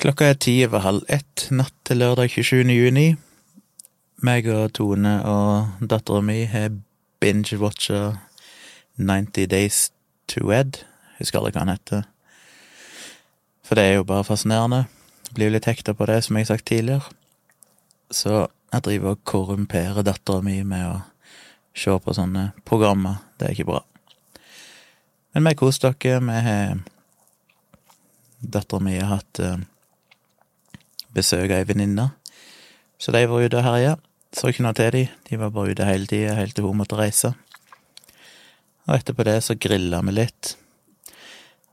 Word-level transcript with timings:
Klokka 0.00 0.30
er 0.30 0.38
ti 0.40 0.54
over 0.64 0.80
halv 0.80 1.02
ett 1.12 1.42
natt 1.52 1.74
til 1.84 1.98
lørdag 2.00 2.30
27. 2.32 2.72
juni. 2.72 3.18
Meg 4.24 4.46
og 4.48 4.70
Tone 4.72 5.10
og 5.28 5.82
dattera 5.90 6.22
mi 6.24 6.38
har 6.48 6.70
binge-watcha 7.20 8.14
90 8.96 9.50
Days 9.52 9.80
to 10.32 10.46
Ed. 10.56 10.78
Husker 11.18 11.42
aldri 11.42 11.52
hva 11.52 11.64
han 11.66 11.72
heter. 11.74 12.06
For 13.60 13.76
det 13.76 13.84
er 13.84 13.98
jo 13.98 14.06
bare 14.08 14.24
fascinerende. 14.24 14.78
Blir 15.36 15.52
litt 15.52 15.68
hekta 15.68 15.92
på 15.92 16.08
det, 16.08 16.22
som 16.24 16.38
jeg 16.38 16.46
har 16.46 16.50
sagt 16.54 16.66
tidligere. 16.70 17.12
Så 18.08 18.46
jeg 18.72 18.84
driver 18.86 19.18
og 19.18 19.24
korrumperer 19.28 20.06
dattera 20.08 20.40
mi 20.46 20.62
med 20.64 20.86
å 20.94 20.94
se 21.76 21.98
på 22.00 22.14
sånne 22.16 22.46
programmer. 22.64 23.20
Det 23.36 23.50
er 23.50 23.52
ikke 23.52 23.68
bra. 23.68 23.82
Men 25.34 25.44
vi 25.44 25.52
har 25.52 25.60
kost 25.60 25.84
dere. 25.84 26.22
Vi 26.24 26.40
har 26.48 26.80
Dattera 28.40 28.80
mi 28.80 28.96
har 28.96 29.18
hatt 29.18 29.42
eh, 29.44 29.60
besøk 31.14 31.48
av 31.50 31.60
ei 31.60 31.68
venninne, 31.68 32.10
så 33.00 33.12
de 33.14 33.24
var 33.26 33.44
ute 33.44 33.58
og 33.58 33.66
herja. 33.66 33.96
Så 34.30 34.50
ikke 34.50 34.62
noe 34.62 34.76
til 34.78 34.92
de, 34.94 35.04
de 35.26 35.38
var 35.40 35.50
bare 35.54 35.72
ute 35.74 35.86
hele 35.88 36.06
tida, 36.06 36.36
helt 36.38 36.54
til 36.54 36.68
hun 36.68 36.78
måtte 36.78 36.98
reise. 36.98 37.32
Og 38.86 38.92
etterpå 38.94 39.26
det 39.26 39.40
så 39.42 39.56
grilla 39.58 39.98
vi 40.06 40.14
litt. 40.14 40.54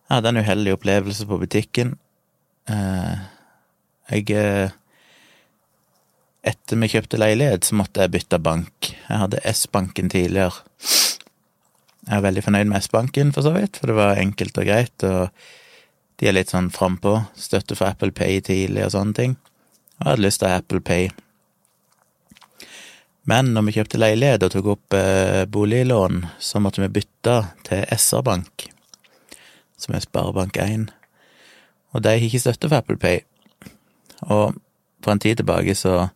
Jeg 0.08 0.16
hadde 0.16 0.32
en 0.32 0.42
uheldig 0.42 0.74
opplevelse 0.78 1.28
på 1.30 1.38
butikken. 1.42 1.96
Eh, 2.72 3.26
jeg 4.14 4.36
eh, 4.40 4.76
Etter 6.48 6.80
vi 6.80 6.88
kjøpte 6.88 7.20
leilighet, 7.20 7.66
så 7.68 7.76
måtte 7.76 8.06
jeg 8.06 8.14
bytte 8.14 8.38
bank. 8.40 8.88
Jeg 8.94 9.20
hadde 9.20 9.42
S-banken 9.52 10.08
tidligere. 10.14 10.62
Jeg 12.08 12.14
er 12.16 12.24
veldig 12.24 12.44
fornøyd 12.46 12.70
med 12.72 12.86
S-banken, 12.86 13.34
for 13.36 13.44
så 13.44 13.52
vidt, 13.52 13.76
for 13.76 13.92
det 13.92 13.98
var 13.98 14.22
enkelt 14.22 14.56
og 14.62 14.70
greit, 14.70 15.04
og 15.04 15.28
de 16.18 16.28
er 16.30 16.34
litt 16.34 16.52
sånn 16.54 16.72
frampå. 16.74 17.20
Støtte 17.38 17.78
for 17.78 17.92
Apple 17.92 18.14
Pay 18.16 18.42
tidlig 18.46 18.88
og 18.88 18.94
sånne 18.96 19.18
ting. 19.18 19.38
Og 19.98 20.04
jeg 20.04 20.10
hadde 20.12 20.26
lyst 20.26 20.42
til 20.42 20.54
Apple 20.54 20.82
Pay. 20.82 21.10
Men 23.28 23.52
når 23.54 23.68
vi 23.68 23.76
kjøpte 23.76 24.00
leilighet 24.00 24.46
og 24.48 24.54
tok 24.54 24.70
opp 24.72 24.96
eh, 24.96 25.44
boliglån, 25.52 26.22
så 26.40 26.62
måtte 26.64 26.82
vi 26.86 26.94
bytte 27.00 27.36
til 27.68 27.84
SR-bank, 27.92 28.70
som 29.78 29.98
er 29.98 30.06
Sparebank1. 30.06 30.88
Og 31.92 32.06
de 32.06 32.14
har 32.14 32.24
ikke 32.24 32.40
støtte 32.40 32.70
for 32.70 32.80
Apple 32.80 32.98
Pay. 33.02 33.20
Og 34.32 34.56
for 35.04 35.14
en 35.14 35.22
tid 35.22 35.42
tilbake 35.42 35.76
så, 35.76 36.08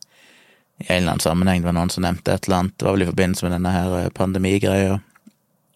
i 0.79 0.87
en 0.87 1.01
eller 1.03 1.17
annen 1.17 1.25
sammenheng, 1.25 1.61
det 1.61 1.67
var 1.67 1.77
noen 1.77 1.91
som 1.93 2.07
nevnte 2.07 2.33
et 2.33 2.47
eller 2.47 2.63
annet, 2.63 2.77
det 2.79 2.87
var 2.87 2.95
vel 2.95 3.05
i 3.05 3.11
forbindelse 3.11 3.45
med 3.45 3.57
denne 3.57 3.75
her 3.75 3.97
eh, 3.99 4.13
pandemigreia, 4.15 5.01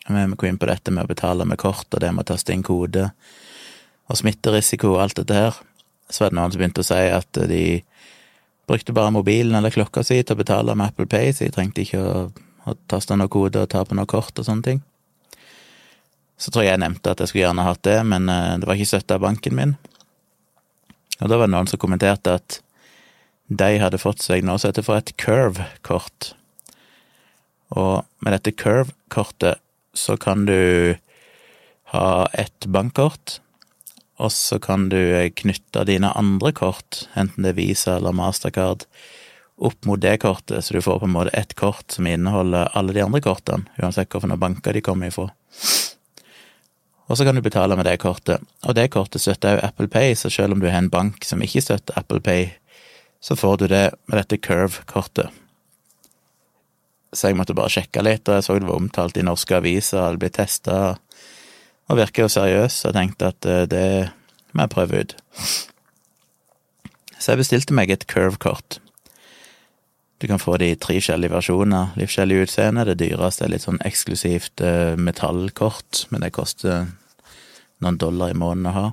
vi 0.05 0.35
kom 0.37 0.49
inn 0.49 0.61
på 0.61 0.69
dette 0.69 0.93
med 0.93 1.07
å 1.07 1.09
betale 1.09 1.47
med 1.49 1.57
kort 1.57 1.89
og 1.89 2.01
det 2.01 2.11
med 2.13 2.27
å 2.27 2.31
taste 2.35 2.53
inn 2.53 2.63
kode 2.63 3.07
og 4.09 4.19
smitterisiko 4.19 4.93
og 4.93 5.03
alt 5.05 5.19
dette 5.21 5.37
her, 5.37 5.59
så 6.09 6.25
var 6.25 6.31
det 6.31 6.37
noen 6.37 6.53
som 6.53 6.61
begynte 6.61 6.83
å 6.83 6.87
si 6.87 7.03
at 7.09 7.39
de 7.49 7.61
brukte 8.69 8.93
bare 8.93 9.13
mobilen 9.13 9.55
eller 9.57 9.73
klokka 9.73 10.03
si 10.05 10.19
til 10.21 10.35
å 10.35 10.41
betale 10.41 10.75
med 10.77 10.93
Apple 10.93 11.07
Pay, 11.09 11.33
så 11.33 11.45
de 11.45 11.53
trengte 11.53 11.85
ikke 11.85 12.01
å, 12.01 12.27
å 12.65 12.75
taste 12.89 13.17
noe 13.17 13.31
kode 13.31 13.63
og 13.65 13.71
ta 13.71 13.83
på 13.85 13.97
noe 13.97 14.09
kort 14.09 14.37
og 14.41 14.47
sånne 14.47 14.65
ting. 14.65 14.83
Så 16.37 16.51
tror 16.51 16.65
jeg 16.65 16.73
jeg 16.73 16.83
nevnte 16.83 17.13
at 17.13 17.21
jeg 17.21 17.31
skulle 17.31 17.45
gjerne 17.45 17.65
hatt 17.65 17.83
det, 17.87 17.99
men 18.07 18.29
eh, 18.29 18.55
det 18.59 18.67
var 18.67 18.77
ikke 18.77 18.91
støtta 18.91 19.17
av 19.17 19.23
banken 19.23 19.55
min. 19.55 19.75
Og 21.21 21.29
da 21.31 21.37
var 21.37 21.47
det 21.47 21.55
noen 21.55 21.69
som 21.71 21.79
kommenterte 21.79 22.33
at 22.41 22.59
de 23.47 23.77
hadde 23.79 24.01
fått 24.01 24.25
seg 24.25 24.43
noe 24.43 24.59
som 24.59 24.71
heter 24.71 24.85
for 24.85 24.99
et 24.99 25.13
Curve-kort. 25.21 26.33
Og 27.77 28.03
med 28.25 28.35
dette 28.35 28.55
Curve-kortet 28.57 29.61
så 29.95 30.17
kan 30.19 30.43
du 30.49 30.97
ha 31.93 32.07
et 32.35 32.67
bankkort, 32.67 33.39
og 34.17 34.31
så 34.31 34.59
kan 34.63 34.87
du 34.89 34.99
knytte 35.35 35.83
dine 35.87 36.11
andre 36.15 36.53
kort, 36.55 37.05
enten 37.19 37.43
det 37.43 37.53
er 37.53 37.59
Visa 37.59 37.97
eller 37.97 38.15
Mastercard, 38.15 38.85
opp 39.55 39.87
mot 39.87 39.99
det 40.01 40.17
kortet, 40.23 40.65
så 40.65 40.75
du 40.75 40.81
får 40.83 40.99
på 40.99 41.07
en 41.07 41.15
måte 41.15 41.35
ett 41.35 41.55
kort 41.55 41.91
som 41.91 42.07
inneholder 42.07 42.71
alle 42.75 42.95
de 42.95 43.03
andre 43.03 43.21
kortene, 43.23 43.67
uansett 43.79 44.11
hvilke 44.11 44.39
banker 44.39 44.75
de 44.75 44.83
kommer 44.83 45.11
ifra. 45.11 45.29
Og 47.05 47.17
så 47.17 47.25
kan 47.25 47.37
du 47.37 47.43
betale 47.45 47.75
med 47.77 47.85
det 47.85 47.99
kortet, 48.01 48.43
og 48.65 48.75
det 48.75 48.89
kortet 48.95 49.21
støtter 49.21 49.59
også 49.59 49.67
Apple 49.67 49.87
Pay, 49.93 50.15
så 50.17 50.31
selv 50.33 50.55
om 50.55 50.63
du 50.63 50.69
har 50.69 50.79
en 50.79 50.91
bank 50.91 51.23
som 51.27 51.43
ikke 51.43 51.61
støtter 51.61 51.99
Apple 51.99 52.21
Pay, 52.23 52.49
så 53.21 53.35
får 53.35 53.57
du 53.57 53.67
det 53.67 53.89
med 54.07 54.19
dette 54.19 54.39
Curve-kortet. 54.41 55.29
Så 57.15 57.29
jeg 57.29 57.37
måtte 57.37 57.55
bare 57.55 57.71
sjekke 57.71 58.03
litt, 58.03 58.27
og 58.27 58.39
jeg 58.39 58.45
så 58.47 58.57
det 58.59 58.67
var 58.67 58.81
omtalt 58.81 59.17
i 59.17 59.23
norske 59.23 59.55
aviser, 59.55 60.15
det 60.15 60.23
ble 60.23 60.31
testa, 60.33 60.97
og 61.89 61.99
virker 61.99 62.25
jo 62.25 62.31
seriøs, 62.31 62.81
så 62.81 62.89
jeg 62.89 62.97
tenkte 62.97 63.29
at 63.33 63.49
eh, 63.49 63.65
det 63.69 63.87
må 64.55 64.65
jeg 64.65 64.73
prøve 64.73 65.03
ut. 65.03 65.15
Så 67.19 67.33
jeg 67.33 67.41
bestilte 67.43 67.75
meg 67.77 67.93
et 67.93 68.07
curve-kort. 68.09 68.79
Du 70.21 70.27
kan 70.31 70.39
få 70.39 70.55
det 70.57 70.69
i 70.71 70.75
tre 70.79 70.95
forskjellige 70.97 71.33
versjoner, 71.33 71.91
litt 71.99 72.15
utseende. 72.15 72.85
Det 72.87 72.99
dyreste 73.01 73.45
er 73.45 73.51
litt 73.51 73.65
sånn 73.65 73.81
eksklusivt 73.85 74.61
eh, 74.63 74.95
metallkort, 74.95 76.05
men 76.09 76.23
det 76.23 76.33
koster 76.33 76.87
noen 77.83 77.99
dollar 77.99 78.31
i 78.31 78.37
måneden 78.37 78.71
å 78.71 78.75
ha. 78.75 78.85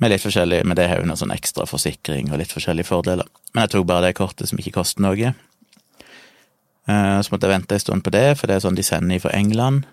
Med 0.00 0.14
litt 0.14 0.22
forskjellig, 0.24 0.62
men 0.64 0.78
det 0.78 0.88
har 0.88 1.02
jo 1.02 1.08
noe 1.10 1.18
sånn 1.20 1.34
ekstra 1.34 1.66
forsikring 1.68 2.30
og 2.30 2.40
litt 2.40 2.54
forskjellige 2.54 2.88
fordeler. 2.88 3.28
Men 3.52 3.66
jeg 3.66 3.74
tok 3.74 3.88
bare 3.90 4.06
det 4.06 4.16
kortet 4.16 4.48
som 4.48 4.62
ikke 4.62 4.78
koster 4.78 5.04
noe. 5.04 5.34
Eh, 6.88 7.18
så 7.20 7.32
måtte 7.34 7.50
jeg 7.50 7.56
vente 7.58 7.76
en 7.76 7.82
stund 7.82 8.06
på 8.06 8.14
det, 8.14 8.28
for 8.38 8.48
det 8.48 8.56
er 8.56 8.64
sånn 8.64 8.78
de 8.78 8.86
sender 8.86 9.20
fra 9.20 9.34
England. 9.36 9.84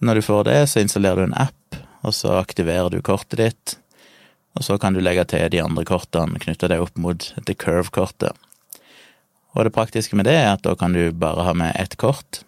Når 0.00 0.14
du 0.14 0.22
får 0.24 0.44
det, 0.44 0.60
så 0.66 0.80
installerer 0.80 1.20
du 1.20 1.28
en 1.28 1.36
app, 1.36 1.76
og 2.00 2.14
så 2.16 2.38
aktiverer 2.38 2.88
du 2.92 3.02
kortet 3.04 3.40
ditt. 3.40 3.74
Og 4.56 4.64
så 4.64 4.78
kan 4.80 4.96
du 4.96 5.02
legge 5.04 5.26
til 5.28 5.44
de 5.52 5.60
andre 5.62 5.84
kortene, 5.86 6.40
knytte 6.40 6.70
det 6.72 6.80
opp 6.80 6.96
mot 6.96 7.26
det 7.46 7.58
curve-kortet. 7.60 8.32
Og 9.52 9.66
det 9.66 9.74
praktiske 9.74 10.16
med 10.16 10.28
det 10.30 10.38
er 10.38 10.54
at 10.54 10.64
da 10.64 10.72
kan 10.78 10.94
du 10.96 11.10
bare 11.12 11.44
ha 11.44 11.52
med 11.52 11.76
ett 11.76 11.98
kort, 12.00 12.42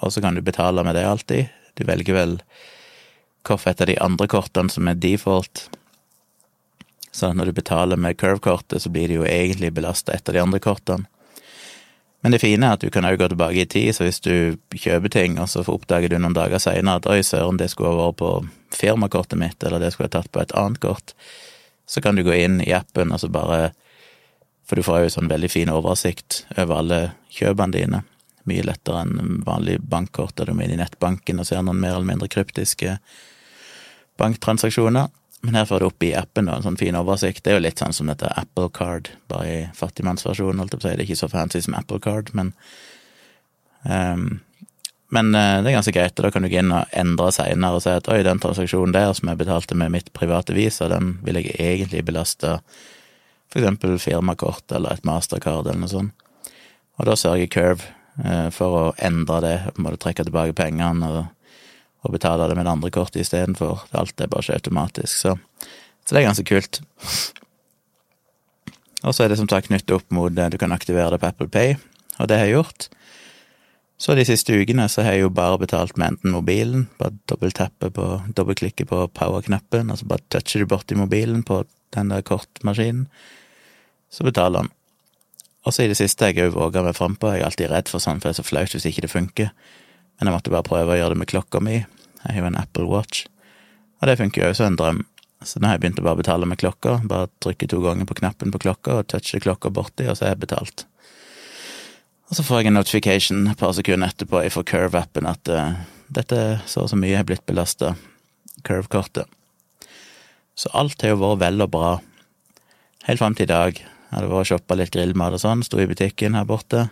og 0.00 0.12
så 0.12 0.22
kan 0.24 0.34
du 0.34 0.42
betale 0.42 0.82
med 0.86 0.96
det 0.98 1.06
alltid. 1.06 1.50
Du 1.78 1.84
velger 1.86 2.16
vel 2.16 2.38
hvilket 3.46 3.70
et 3.70 3.80
av 3.80 3.88
de 3.88 3.98
andre 4.04 4.26
kortene 4.28 4.72
som 4.72 4.88
er 4.90 4.98
default. 5.00 5.68
Så 7.10 7.32
når 7.34 7.50
du 7.50 7.58
betaler 7.58 7.98
med 7.98 8.18
curve-kortet, 8.18 8.82
så 8.82 8.90
blir 8.90 9.08
det 9.08 9.18
jo 9.18 9.26
egentlig 9.26 9.72
belasta 9.74 10.14
et 10.14 10.28
av 10.28 10.36
de 10.36 10.42
andre 10.42 10.60
kortene. 10.62 11.06
Men 12.20 12.34
det 12.34 12.42
fine 12.42 12.66
er 12.66 12.76
at 12.76 12.82
du 12.84 12.90
kan 12.92 13.06
òg 13.08 13.16
gå 13.20 13.30
tilbake 13.32 13.62
i 13.62 13.68
tid, 13.68 13.94
så 13.96 14.04
hvis 14.04 14.20
du 14.20 14.56
kjøper 14.76 15.12
ting, 15.12 15.38
og 15.40 15.48
så 15.48 15.64
oppdager 15.64 16.12
du 16.12 16.18
noen 16.18 16.36
dager 16.36 16.60
seinere 16.60 17.00
at 17.00 17.08
oi, 17.08 17.22
søren, 17.24 17.60
det 17.60 17.70
skulle 17.72 17.94
ha 17.94 18.08
vært 18.10 18.18
på 18.20 18.32
firmakortet 18.76 19.40
mitt, 19.40 19.62
eller 19.64 19.80
det 19.80 19.94
skulle 19.94 20.10
ha 20.10 20.18
tatt 20.18 20.32
på 20.32 20.42
et 20.42 20.52
annet 20.58 20.82
kort, 20.84 21.14
så 21.88 22.02
kan 22.04 22.18
du 22.18 22.24
gå 22.26 22.36
inn 22.36 22.60
i 22.62 22.74
appen 22.76 23.12
og 23.12 23.22
så 23.22 23.30
bare 23.32 23.70
For 24.70 24.78
du 24.78 24.84
får 24.86 25.00
jo 25.02 25.06
sånn 25.10 25.26
veldig 25.26 25.48
fin 25.50 25.70
oversikt 25.74 26.44
over 26.54 26.76
alle 26.76 26.98
kjøpene 27.34 27.74
dine. 27.74 27.98
Mye 28.46 28.62
lettere 28.62 29.00
enn 29.02 29.40
vanlig 29.42 29.80
bankkort, 29.82 30.36
der 30.38 30.46
du 30.46 30.54
må 30.54 30.62
inn 30.62 30.76
i 30.76 30.78
nettbanken 30.78 31.42
og 31.42 31.48
ser 31.48 31.64
noen 31.66 31.80
mer 31.82 31.96
eller 31.96 32.06
mindre 32.06 32.28
kryptiske 32.30 32.94
banktransaksjoner. 34.22 35.10
Men 35.40 35.56
her 35.56 35.64
får 35.64 35.80
du 35.80 35.86
opp 35.86 36.04
i 36.04 36.12
appen 36.14 36.50
da, 36.50 36.58
en 36.58 36.66
sånn 36.66 36.76
fin 36.76 36.96
oversikt. 36.98 37.42
Det 37.44 37.54
er 37.54 37.58
jo 37.58 37.64
litt 37.64 37.80
sånn 37.80 37.94
som 37.96 38.10
dette 38.10 38.28
Apple 38.36 38.68
Card, 38.76 39.08
bare 39.32 39.48
i 39.48 39.58
fattigmannsversjonen, 39.76 40.60
holdt 40.60 40.76
jeg 40.76 40.82
på 40.82 40.84
å 40.84 40.90
si. 40.90 40.96
Det 40.98 41.04
er 41.04 41.08
ikke 41.08 41.22
så 41.22 41.30
fancy 41.32 41.62
som 41.64 41.76
Apple 41.78 42.00
Card, 42.04 42.32
men 42.36 42.52
um, 43.88 44.40
Men 45.10 45.34
uh, 45.34 45.58
det 45.58 45.72
er 45.72 45.74
ganske 45.74 45.92
greit, 45.96 46.14
og 46.20 46.22
da 46.22 46.30
kan 46.30 46.44
du 46.44 46.48
gå 46.52 46.60
inn 46.60 46.70
og 46.70 46.92
endre 46.94 47.32
seinere 47.34 47.80
og 47.80 47.82
si 47.82 47.90
at 47.90 48.06
oi, 48.12 48.20
den 48.22 48.38
transaksjonen 48.38 48.92
der 48.94 49.10
som 49.18 49.26
jeg 49.26 49.40
betalte 49.40 49.74
med 49.74 49.90
mitt 49.90 50.12
private 50.14 50.54
visa, 50.54 50.86
den 50.86 51.16
vil 51.26 51.40
jeg 51.40 51.56
egentlig 51.58 52.04
belaste 52.06 52.60
for 53.50 53.58
eksempel 53.58 53.96
firmakort 53.98 54.70
eller 54.70 54.94
et 54.94 55.08
mastercard 55.08 55.66
eller 55.66 55.80
noe 55.82 55.90
sånt. 55.90 56.14
Og 57.00 57.08
da 57.08 57.16
sørger 57.18 57.50
Curve 57.50 57.90
uh, 58.22 58.52
for 58.54 58.76
å 58.78 58.84
endre 59.02 59.40
det, 59.42 59.56
må 59.82 59.90
du 59.90 59.98
trekke 59.98 60.28
tilbake 60.28 60.54
pengene 60.54 61.10
og 61.10 61.20
og 62.00 62.14
betale 62.14 62.48
det 62.48 62.56
med 62.56 62.66
det 62.66 62.72
andre 62.72 62.90
kortet 62.94 63.20
istedenfor. 63.24 63.84
Alt 63.92 64.20
er 64.20 64.30
bare 64.30 64.44
ikke 64.46 64.60
automatisk, 64.60 65.16
så, 65.16 65.36
så 66.04 66.14
det 66.14 66.22
er 66.22 66.28
ganske 66.30 66.48
kult. 66.48 66.80
Og 69.00 69.16
så 69.16 69.24
er 69.24 69.32
det 69.32 69.40
som 69.40 69.48
sagt 69.48 69.68
knyttet 69.68 69.96
opp 69.96 70.08
mot 70.12 70.32
Du 70.32 70.58
kan 70.60 70.72
aktivere 70.72 71.10
det 71.14 71.20
på 71.20 71.30
Apple 71.30 71.48
Pay, 71.48 71.76
og 72.18 72.28
det 72.28 72.38
har 72.38 72.48
jeg 72.48 72.58
gjort. 72.58 72.88
Så 74.00 74.14
de 74.16 74.24
siste 74.24 74.56
ukene 74.56 74.86
så 74.88 75.04
har 75.04 75.12
jeg 75.12 75.26
jo 75.26 75.32
bare 75.36 75.58
betalt 75.60 75.98
med 76.00 76.14
enten 76.14 76.32
mobilen, 76.32 76.86
bare 76.96 77.12
dobbelttappe 77.28 77.90
på, 77.92 78.06
dobbeltklikke 78.36 78.86
på 78.88 79.02
power-knappen, 79.12 79.92
og 79.92 80.00
så 80.00 80.08
bare 80.08 80.24
toucher 80.32 80.64
du 80.64 80.70
borti 80.70 80.96
mobilen 80.96 81.42
på 81.44 81.66
den 81.92 82.12
der 82.12 82.24
kortmaskinen, 82.24 83.10
så 84.08 84.24
betaler 84.24 84.64
han. 84.64 84.72
Og 85.68 85.76
så 85.76 85.84
i 85.84 85.90
det 85.90 85.98
siste 86.00 86.30
jeg 86.30 86.38
har 86.38 86.46
jeg 86.46 86.54
òg 86.54 86.56
våga 86.56 86.86
meg 86.86 86.96
frampå, 86.96 87.34
jeg 87.34 87.42
er 87.42 87.50
alltid 87.50 87.68
redd 87.68 87.92
for 87.92 88.00
sånn, 88.00 88.22
for 88.22 88.30
det 88.30 88.38
er 88.38 88.40
så 88.40 88.48
flaut 88.48 88.72
hvis 88.72 88.88
ikke 88.88 89.04
det 89.04 89.12
funker. 89.12 89.50
Men 90.16 90.30
jeg 90.30 90.36
måtte 90.38 90.52
bare 90.54 90.64
prøve 90.64 90.94
å 90.94 90.96
gjøre 90.96 91.12
det 91.12 91.20
med 91.20 91.28
klokka 91.32 91.60
mi. 91.64 91.82
Jeg 92.24 92.36
har 92.36 92.42
jo 92.42 92.50
en 92.50 92.60
Apple 92.60 92.88
Watch, 92.90 93.24
og 94.00 94.08
det 94.08 94.18
funker 94.20 94.42
jo 94.42 94.52
også 94.52 94.68
en 94.68 94.78
drøm. 94.80 95.02
Så 95.40 95.60
nå 95.60 95.68
har 95.68 95.78
jeg 95.78 95.84
begynt 95.86 96.00
å 96.02 96.04
bare 96.04 96.20
betale 96.20 96.48
med 96.48 96.60
klokka. 96.60 96.98
Bare 97.08 97.30
trykke 97.40 97.68
to 97.72 97.80
ganger 97.80 98.08
på 98.08 98.18
knappen 98.18 98.52
på 98.52 98.60
klokka 98.60 98.98
og 99.00 99.08
touche 99.08 99.40
klokka 99.40 99.72
borti, 99.72 100.04
og 100.08 100.18
så 100.18 100.26
er 100.26 100.34
jeg 100.34 100.42
betalt. 100.42 100.84
Og 102.28 102.36
så 102.36 102.44
får 102.46 102.60
jeg 102.60 102.70
en 102.70 102.76
notification 102.78 103.48
et 103.50 103.58
par 103.58 103.72
sekunder 103.74 104.12
etterpå 104.12 104.44
ifra 104.46 104.62
Curve-appen 104.68 105.26
at 105.26 105.50
uh, 105.50 105.80
dette 106.12 106.60
så 106.70 106.84
og 106.84 106.92
så 106.92 106.98
mye 107.00 107.16
er 107.18 107.26
blitt 107.26 107.46
belasta, 107.48 107.94
Curve-kortet. 108.66 109.26
Så 110.54 110.70
alt 110.76 111.00
har 111.02 111.14
jo 111.14 111.22
vært 111.22 111.40
vel 111.40 111.64
og 111.64 111.72
bra. 111.72 111.90
Helt 113.08 113.22
fram 113.22 113.34
til 113.34 113.48
i 113.48 113.50
dag. 113.50 113.80
Jeg 113.80 114.12
hadde 114.12 114.28
vært 114.28 114.44
og 114.44 114.50
shoppa 114.52 114.76
litt 114.76 114.92
grillmat 114.94 115.38
og 115.38 115.42
sånn, 115.42 115.64
sto 115.64 115.80
i 115.80 115.88
butikken 115.88 116.36
her 116.36 116.46
borte. 116.46 116.90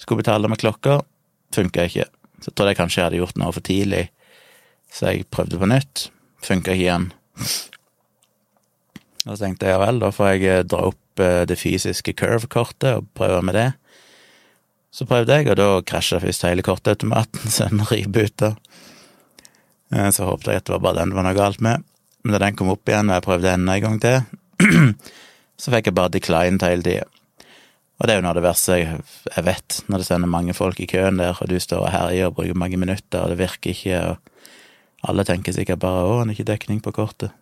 Skulle 0.00 0.24
betale 0.24 0.48
med 0.48 0.62
klokka. 0.62 1.02
Funka 1.54 1.86
ikke. 1.90 2.08
Så 2.40 2.48
jeg 2.48 2.56
trodde 2.56 2.72
jeg 2.72 2.80
kanskje 2.80 3.00
jeg 3.00 3.08
hadde 3.08 3.20
gjort 3.20 3.38
noe 3.42 3.52
for 3.52 3.66
tidlig, 3.66 4.06
så 4.90 5.12
jeg 5.12 5.28
prøvde 5.30 5.60
på 5.60 5.68
nytt. 5.70 6.08
Funka 6.44 6.74
ikke 6.74 6.82
igjen. 6.82 7.10
Så 9.20 9.36
tenkte 9.36 9.68
jeg 9.68 9.76
ja 9.76 9.82
vel, 9.82 10.00
da 10.00 10.10
får 10.14 10.32
jeg 10.32 10.48
eh, 10.48 10.64
dra 10.66 10.86
opp 10.90 11.22
eh, 11.22 11.42
det 11.48 11.58
fysiske 11.60 12.14
curve-kortet 12.16 12.96
og 12.96 13.10
prøve 13.16 13.42
med 13.44 13.58
det. 13.58 13.68
Så 14.90 15.06
prøvde 15.06 15.36
jeg, 15.36 15.50
og 15.52 15.58
da 15.60 15.68
krasja 15.86 16.18
først 16.22 16.46
hele 16.48 16.64
kortautomaten, 16.66 17.50
så 17.54 17.68
den 17.70 17.84
reboota. 17.90 18.54
Eh, 19.92 20.10
så 20.14 20.26
håpet 20.28 20.50
jeg 20.50 20.62
at 20.62 20.68
det 20.68 20.76
var 20.78 20.84
bare 20.88 21.02
den 21.02 21.12
det 21.12 21.20
var 21.20 21.28
noe 21.28 21.38
galt 21.38 21.62
med. 21.64 21.86
Men 22.24 22.36
da 22.36 22.42
den 22.42 22.56
kom 22.56 22.72
opp 22.72 22.88
igjen, 22.88 23.12
og 23.12 23.18
jeg 23.18 23.26
prøvde 23.28 23.54
enda 23.54 23.76
en 23.76 23.86
gang 23.86 24.00
til, 24.02 24.18
så 25.60 25.72
fikk 25.72 25.90
jeg 25.90 25.98
bare 26.00 26.14
decline 26.16 26.60
hele 26.64 26.84
tida. 26.84 27.06
Og 28.00 28.08
det 28.08 28.14
er 28.14 28.20
jo 28.20 28.24
noe 28.24 28.32
av 28.32 28.38
det 28.38 28.46
verste 28.46 28.76
jeg 28.80 29.44
vet, 29.44 29.82
når 29.92 30.00
det 30.00 30.06
sender 30.08 30.32
mange 30.32 30.54
folk 30.56 30.78
i 30.80 30.88
køen 30.88 31.20
der, 31.20 31.36
og 31.36 31.50
du 31.52 31.58
står 31.60 31.84
og 31.84 31.92
herjer 31.92 32.30
og 32.30 32.38
bruker 32.38 32.56
mange 32.56 32.80
minutter, 32.80 33.20
og 33.20 33.32
det 33.32 33.40
virker 33.42 33.74
ikke, 33.74 33.98
og 34.08 34.29
alle 35.02 35.24
tenker 35.24 35.52
sikkert 35.56 35.80
bare 35.80 36.04
'å, 36.04 36.18
han 36.18 36.28
har 36.28 36.36
ikke 36.36 36.52
dekning 36.52 36.80
på 36.80 36.92
kortet'. 36.92 37.32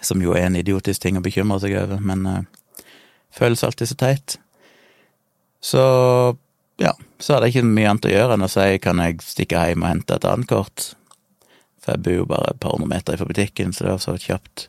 Som 0.00 0.22
jo 0.22 0.32
er 0.34 0.46
en 0.46 0.56
idiotisk 0.56 1.00
ting 1.00 1.16
å 1.16 1.22
bekymre 1.22 1.60
seg 1.60 1.76
over, 1.78 2.00
men 2.00 2.26
uh, 2.26 2.40
føles 3.30 3.62
alltid 3.62 3.88
så 3.88 3.94
teit. 3.94 4.38
Så 5.62 5.82
ja, 6.82 6.94
så 7.18 7.34
hadde 7.34 7.46
jeg 7.46 7.56
ikke 7.56 7.68
mye 7.68 7.90
annet 7.90 8.08
å 8.08 8.14
gjøre 8.14 8.34
enn 8.34 8.48
å 8.48 8.50
si 8.50 8.78
'kan 8.78 8.98
jeg 8.98 9.22
stikke 9.22 9.68
hjem 9.68 9.82
og 9.84 9.88
hente 9.88 10.14
et 10.14 10.24
annet 10.24 10.48
kort'? 10.48 10.94
For 11.82 11.92
jeg 11.92 12.02
bor 12.02 12.12
jo 12.12 12.26
bare 12.26 12.50
et 12.50 12.60
par 12.60 12.74
hundre 12.76 12.88
meter 12.88 13.16
fra 13.16 13.26
butikken, 13.26 13.72
så 13.72 13.84
det 13.84 13.90
var 13.90 13.98
så 13.98 14.18
kjapt. 14.18 14.68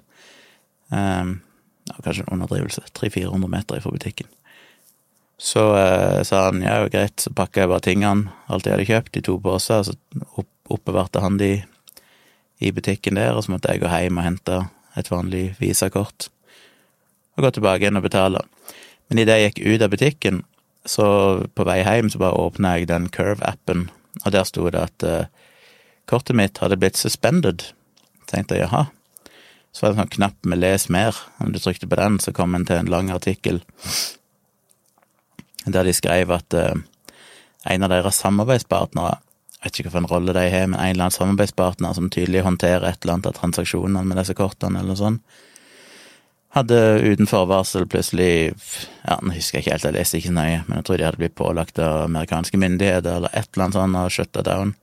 Um, 0.90 1.42
ja, 1.90 1.96
kanskje 2.04 2.24
en 2.24 2.34
underdrivelse, 2.34 2.82
300-400 2.94 3.48
meter 3.48 3.82
fra 3.82 3.92
butikken. 3.92 4.28
Så 5.38 5.76
eh, 5.78 6.24
sa 6.24 6.46
han 6.46 6.62
ja, 6.62 6.88
greit, 6.88 7.20
så 7.20 7.34
pakka 7.36 7.64
jeg 7.64 7.72
bare 7.72 7.84
tingene, 7.84 8.32
alt 8.48 8.68
jeg 8.68 8.78
hadde 8.78 8.88
kjøpt, 8.88 9.18
i 9.18 9.24
to 9.26 9.38
poser, 9.44 9.84
så 9.84 9.96
opp, 10.40 10.50
oppbevarte 10.72 11.24
han 11.24 11.38
de 11.38 11.64
i 12.64 12.72
butikken 12.72 13.20
der, 13.20 13.36
og 13.36 13.44
så 13.44 13.54
måtte 13.54 13.74
jeg 13.74 13.84
gå 13.84 13.92
hjem 13.92 14.20
og 14.20 14.28
hente 14.28 14.60
et 15.00 15.10
vanlig 15.12 15.46
visakort 15.60 16.30
og 17.34 17.46
gå 17.46 17.54
tilbake 17.56 17.82
igjen 17.82 17.98
og 17.98 18.06
betale. 18.06 18.44
Men 19.10 19.24
idet 19.24 19.40
jeg 19.40 19.54
gikk 19.54 19.62
ut 19.66 19.86
av 19.86 19.94
butikken, 19.94 20.42
så 20.86 21.06
på 21.56 21.66
vei 21.68 21.80
hjem 21.82 22.12
så 22.14 22.22
bare 22.22 22.38
åpna 22.38 22.76
jeg 22.78 22.92
den 22.92 23.10
Curve-appen, 23.14 23.88
og 24.24 24.34
der 24.36 24.46
sto 24.48 24.68
det 24.70 24.84
at 24.84 25.06
uh, 25.08 25.32
kortet 26.10 26.38
mitt 26.38 26.62
hadde 26.62 26.78
blitt 26.78 27.00
suspended. 27.00 27.72
Tenkte 28.30 28.60
jeg 28.60 28.68
jaha, 28.68 28.86
så 29.74 29.86
var 29.86 29.94
det 29.94 29.96
en 29.96 30.04
sånn 30.04 30.16
knapp 30.18 30.46
med 30.46 30.62
'les 30.62 30.90
mer'. 30.94 31.24
Om 31.42 31.54
du 31.54 31.60
trykte 31.60 31.90
på 31.90 31.98
den, 31.98 32.20
så 32.20 32.32
kom 32.32 32.56
en 32.56 32.66
til 32.66 32.78
en 32.78 32.92
lang 32.92 33.10
artikkel 33.12 33.64
der 35.66 35.84
de 35.84 35.94
skrev 35.94 36.32
at 36.32 36.54
uh, 36.54 36.76
en 37.72 37.84
av 37.84 37.90
deres 37.90 38.20
samarbeidspartnere 38.20 39.18
vet 39.64 39.80
ikke 39.80 39.90
hvilken 39.90 40.10
rolle 40.12 40.36
de 40.36 40.44
har, 40.52 40.68
men 40.68 40.80
en 40.80 40.92
eller 40.92 41.08
annen 41.08 41.16
samarbeidspartner 41.16 41.96
som 41.98 42.12
tydelig 42.12 42.44
håndterer 42.46 42.86
et 42.88 43.02
eller 43.04 43.18
annet 43.18 43.32
av 43.32 43.38
transaksjonene 43.40 44.06
med 44.08 44.20
disse 44.20 44.36
kortene, 44.38 44.84
eller 44.84 45.00
sånt, 45.00 45.42
hadde 46.54 46.78
uten 47.02 47.26
forvarsel 47.26 47.88
plutselig 47.90 48.54
Ja, 49.02 49.18
nå 49.26 49.34
husker 49.34 49.58
jeg 49.58 49.66
ikke 49.66 49.74
helt, 49.74 49.86
jeg 49.88 49.96
leste 49.96 50.20
ikke 50.20 50.36
nøye, 50.36 50.60
men 50.68 50.78
jeg 50.78 50.86
tror 50.88 51.00
de 51.00 51.08
hadde 51.08 51.22
blitt 51.22 51.38
pålagt 51.40 51.80
av 51.82 52.04
amerikanske 52.06 52.60
myndigheter 52.62 53.18
eller 53.18 53.34
et 53.34 53.50
eller 53.50 53.66
annet 53.66 53.78
sånt 53.80 54.00
og 54.04 54.14
shutta 54.14 54.44
down. 54.46 54.76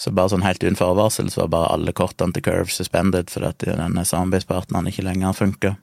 Så 0.00 0.12
bare 0.16 0.32
sånn 0.32 0.44
helt 0.44 0.62
uten 0.64 0.76
forvarsel 0.76 1.30
så 1.32 1.42
var 1.44 1.54
bare 1.54 1.70
alle 1.76 1.94
kortene 1.96 2.36
til 2.36 2.44
Curve 2.44 2.72
suspended 2.72 3.32
fordi 3.32 3.48
at 3.48 3.64
denne 3.68 4.04
samarbeidspartneren 4.08 4.88
ikke 4.92 5.04
lenger 5.04 5.36
funka. 5.36 5.74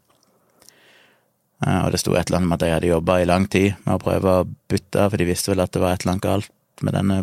Eh, 1.66 1.80
og 1.84 1.92
det 1.94 2.02
sto 2.02 2.14
et 2.14 2.30
eller 2.30 2.42
annet 2.42 2.52
om 2.52 2.56
at 2.58 2.64
de 2.64 2.72
hadde 2.74 2.92
jobba 2.92 3.20
i 3.22 3.28
lang 3.30 3.50
tid 3.50 3.74
med 3.86 3.96
å 3.96 4.02
prøve 4.02 4.36
å 4.40 4.46
bytte, 4.46 5.10
for 5.10 5.18
de 5.18 5.30
visste 5.30 5.54
vel 5.54 5.66
at 5.66 5.74
det 5.74 5.82
var 5.82 5.98
et 5.98 6.06
eller 6.06 6.16
annet 6.16 6.28
galt 6.30 6.86
med 6.86 6.98
denne 6.98 7.20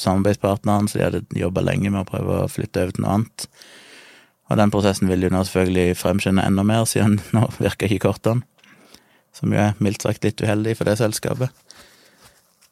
samarbeidspartneren, 0.00 0.88
så 0.88 0.98
de 0.98 1.04
hadde 1.06 1.40
jobba 1.40 1.64
lenge 1.64 1.90
med 1.92 2.04
å 2.04 2.08
prøve 2.08 2.40
å 2.42 2.50
flytte 2.50 2.84
over 2.84 2.96
til 2.96 3.06
noe 3.06 3.14
annet. 3.18 3.46
Og 4.46 4.60
den 4.60 4.72
prosessen 4.74 5.10
vil 5.10 5.26
jo 5.26 5.32
nå 5.32 5.42
selvfølgelig 5.46 5.98
fremskynde 5.98 6.44
enda 6.46 6.64
mer, 6.66 6.84
siden 6.88 7.18
nå 7.36 7.46
virker 7.58 7.90
ikke 7.90 8.08
kortene. 8.08 8.46
Som 9.36 9.52
jo 9.52 9.60
er 9.60 9.76
mildt 9.84 10.06
sagt 10.06 10.24
litt 10.24 10.40
uheldig 10.40 10.78
for 10.78 10.88
det 10.88 10.96
selskapet. 10.96 11.52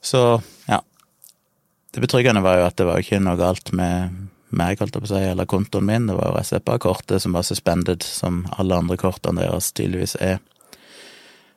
Så 0.05 0.21
ja, 0.69 0.79
det 1.93 2.01
betryggende 2.01 2.45
var 2.45 2.59
jo 2.59 2.69
at 2.69 2.79
det 2.81 2.87
var 2.89 3.03
ikke 3.03 3.21
noe 3.21 3.37
galt 3.41 3.73
med 3.77 4.15
meg, 4.55 4.81
holdt 4.81 4.97
jeg 4.97 5.05
på 5.05 5.09
å 5.09 5.13
si, 5.13 5.21
eller 5.29 5.49
kontoen 5.51 5.87
min. 5.89 6.09
Det 6.09 6.17
var 6.17 6.33
jo 6.33 6.45
SEPA-kortet 6.49 7.23
som 7.23 7.37
var 7.37 7.45
suspended, 7.47 8.07
som 8.07 8.45
alle 8.57 8.81
andre 8.81 8.97
kortene 9.01 9.43
deres 9.43 9.73
tydeligvis 9.77 10.17
er. 10.23 10.41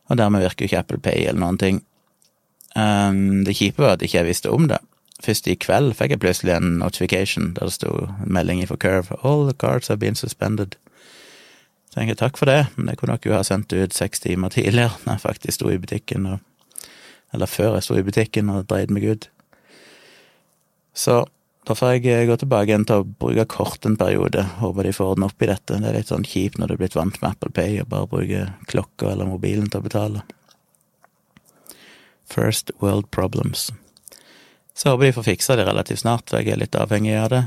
Og 0.07 0.19
dermed 0.19 0.43
virker 0.43 0.65
jo 0.65 0.71
ikke 0.71 0.83
Apple 0.83 1.01
Pay 1.03 1.25
eller 1.27 1.41
noen 1.43 1.59
ting. 1.61 1.81
Um, 2.77 3.43
det 3.47 3.57
kjipe 3.57 3.81
var 3.83 3.95
at 3.95 4.05
ikke 4.05 4.19
jeg 4.21 4.29
visste 4.29 4.53
om 4.53 4.67
det. 4.69 4.79
Først 5.23 5.47
i 5.49 5.55
kveld 5.57 5.95
fikk 5.97 6.13
jeg 6.13 6.21
plutselig 6.21 6.53
en 6.53 6.75
notification 6.81 7.53
der 7.57 7.69
det 7.69 7.77
sto 7.79 7.93
en 8.05 8.33
melding 8.33 8.61
fra 8.69 8.77
Curve. 8.77 9.17
All 9.23 9.47
the 9.47 9.55
cards 9.57 9.89
have 9.89 9.99
been 9.99 10.15
suspended. 10.15 10.77
Så 11.89 12.03
jeg 12.05 12.19
takk 12.19 12.37
for 12.37 12.45
det, 12.45 12.67
men 12.75 12.91
det 12.91 12.99
kunne 12.99 13.15
nok 13.15 13.25
jo 13.25 13.33
ha 13.33 13.41
sendt 13.47 13.73
ut 13.73 13.95
seks 13.95 14.21
timer 14.21 14.53
tidligere, 14.53 14.93
når 15.05 15.17
jeg 15.17 15.25
faktisk 15.25 15.57
sto 15.57 15.71
i 15.73 15.79
butikken, 15.81 16.27
og, 16.29 16.85
eller 17.33 17.49
før 17.49 17.73
jeg 17.79 17.87
sto 17.87 17.97
i 17.97 18.05
butikken 18.05 18.51
og 18.53 18.67
dreide 18.69 18.93
meg 18.93 19.07
ut. 19.09 19.29
Så 20.93 21.23
da 21.67 21.75
får 21.75 21.97
jeg 21.97 22.05
eh, 22.13 22.25
gå 22.29 22.37
tilbake 22.39 22.71
igjen 22.71 22.85
til 22.87 23.01
å 23.01 23.07
bruke 23.07 23.43
kort 23.51 23.85
en 23.85 23.97
periode. 23.99 24.45
Håper 24.61 24.87
de 24.87 24.93
får 24.95 25.13
orden 25.13 25.25
opp 25.27 25.41
i 25.43 25.49
dette. 25.49 25.75
Det 25.81 25.89
er 25.89 25.97
litt 25.97 26.13
sånn 26.13 26.25
kjipt 26.27 26.61
når 26.61 26.69
du 26.69 26.75
er 26.77 26.81
blitt 26.83 26.95
vant 26.95 27.17
med 27.19 27.33
Apple 27.33 27.51
Pay 27.57 27.81
og 27.81 27.89
bare 27.91 28.11
bruker 28.13 28.53
klokka 28.71 29.11
eller 29.11 29.27
mobilen 29.27 29.67
til 29.67 29.81
å 29.81 29.87
betale. 29.89 30.23
First 32.27 32.71
world 32.79 33.09
problems. 33.11 33.67
Så 34.77 34.85
jeg 34.85 34.93
håper 34.93 35.07
de 35.07 35.15
får 35.15 35.25
fiksa 35.25 35.55
det 35.57 35.65
relativt 35.65 36.03
snart, 36.03 36.27
for 36.29 36.37
jeg 36.37 36.53
er 36.53 36.61
litt 36.61 36.75
avhengig 36.77 37.15
av 37.17 37.31
det. 37.33 37.39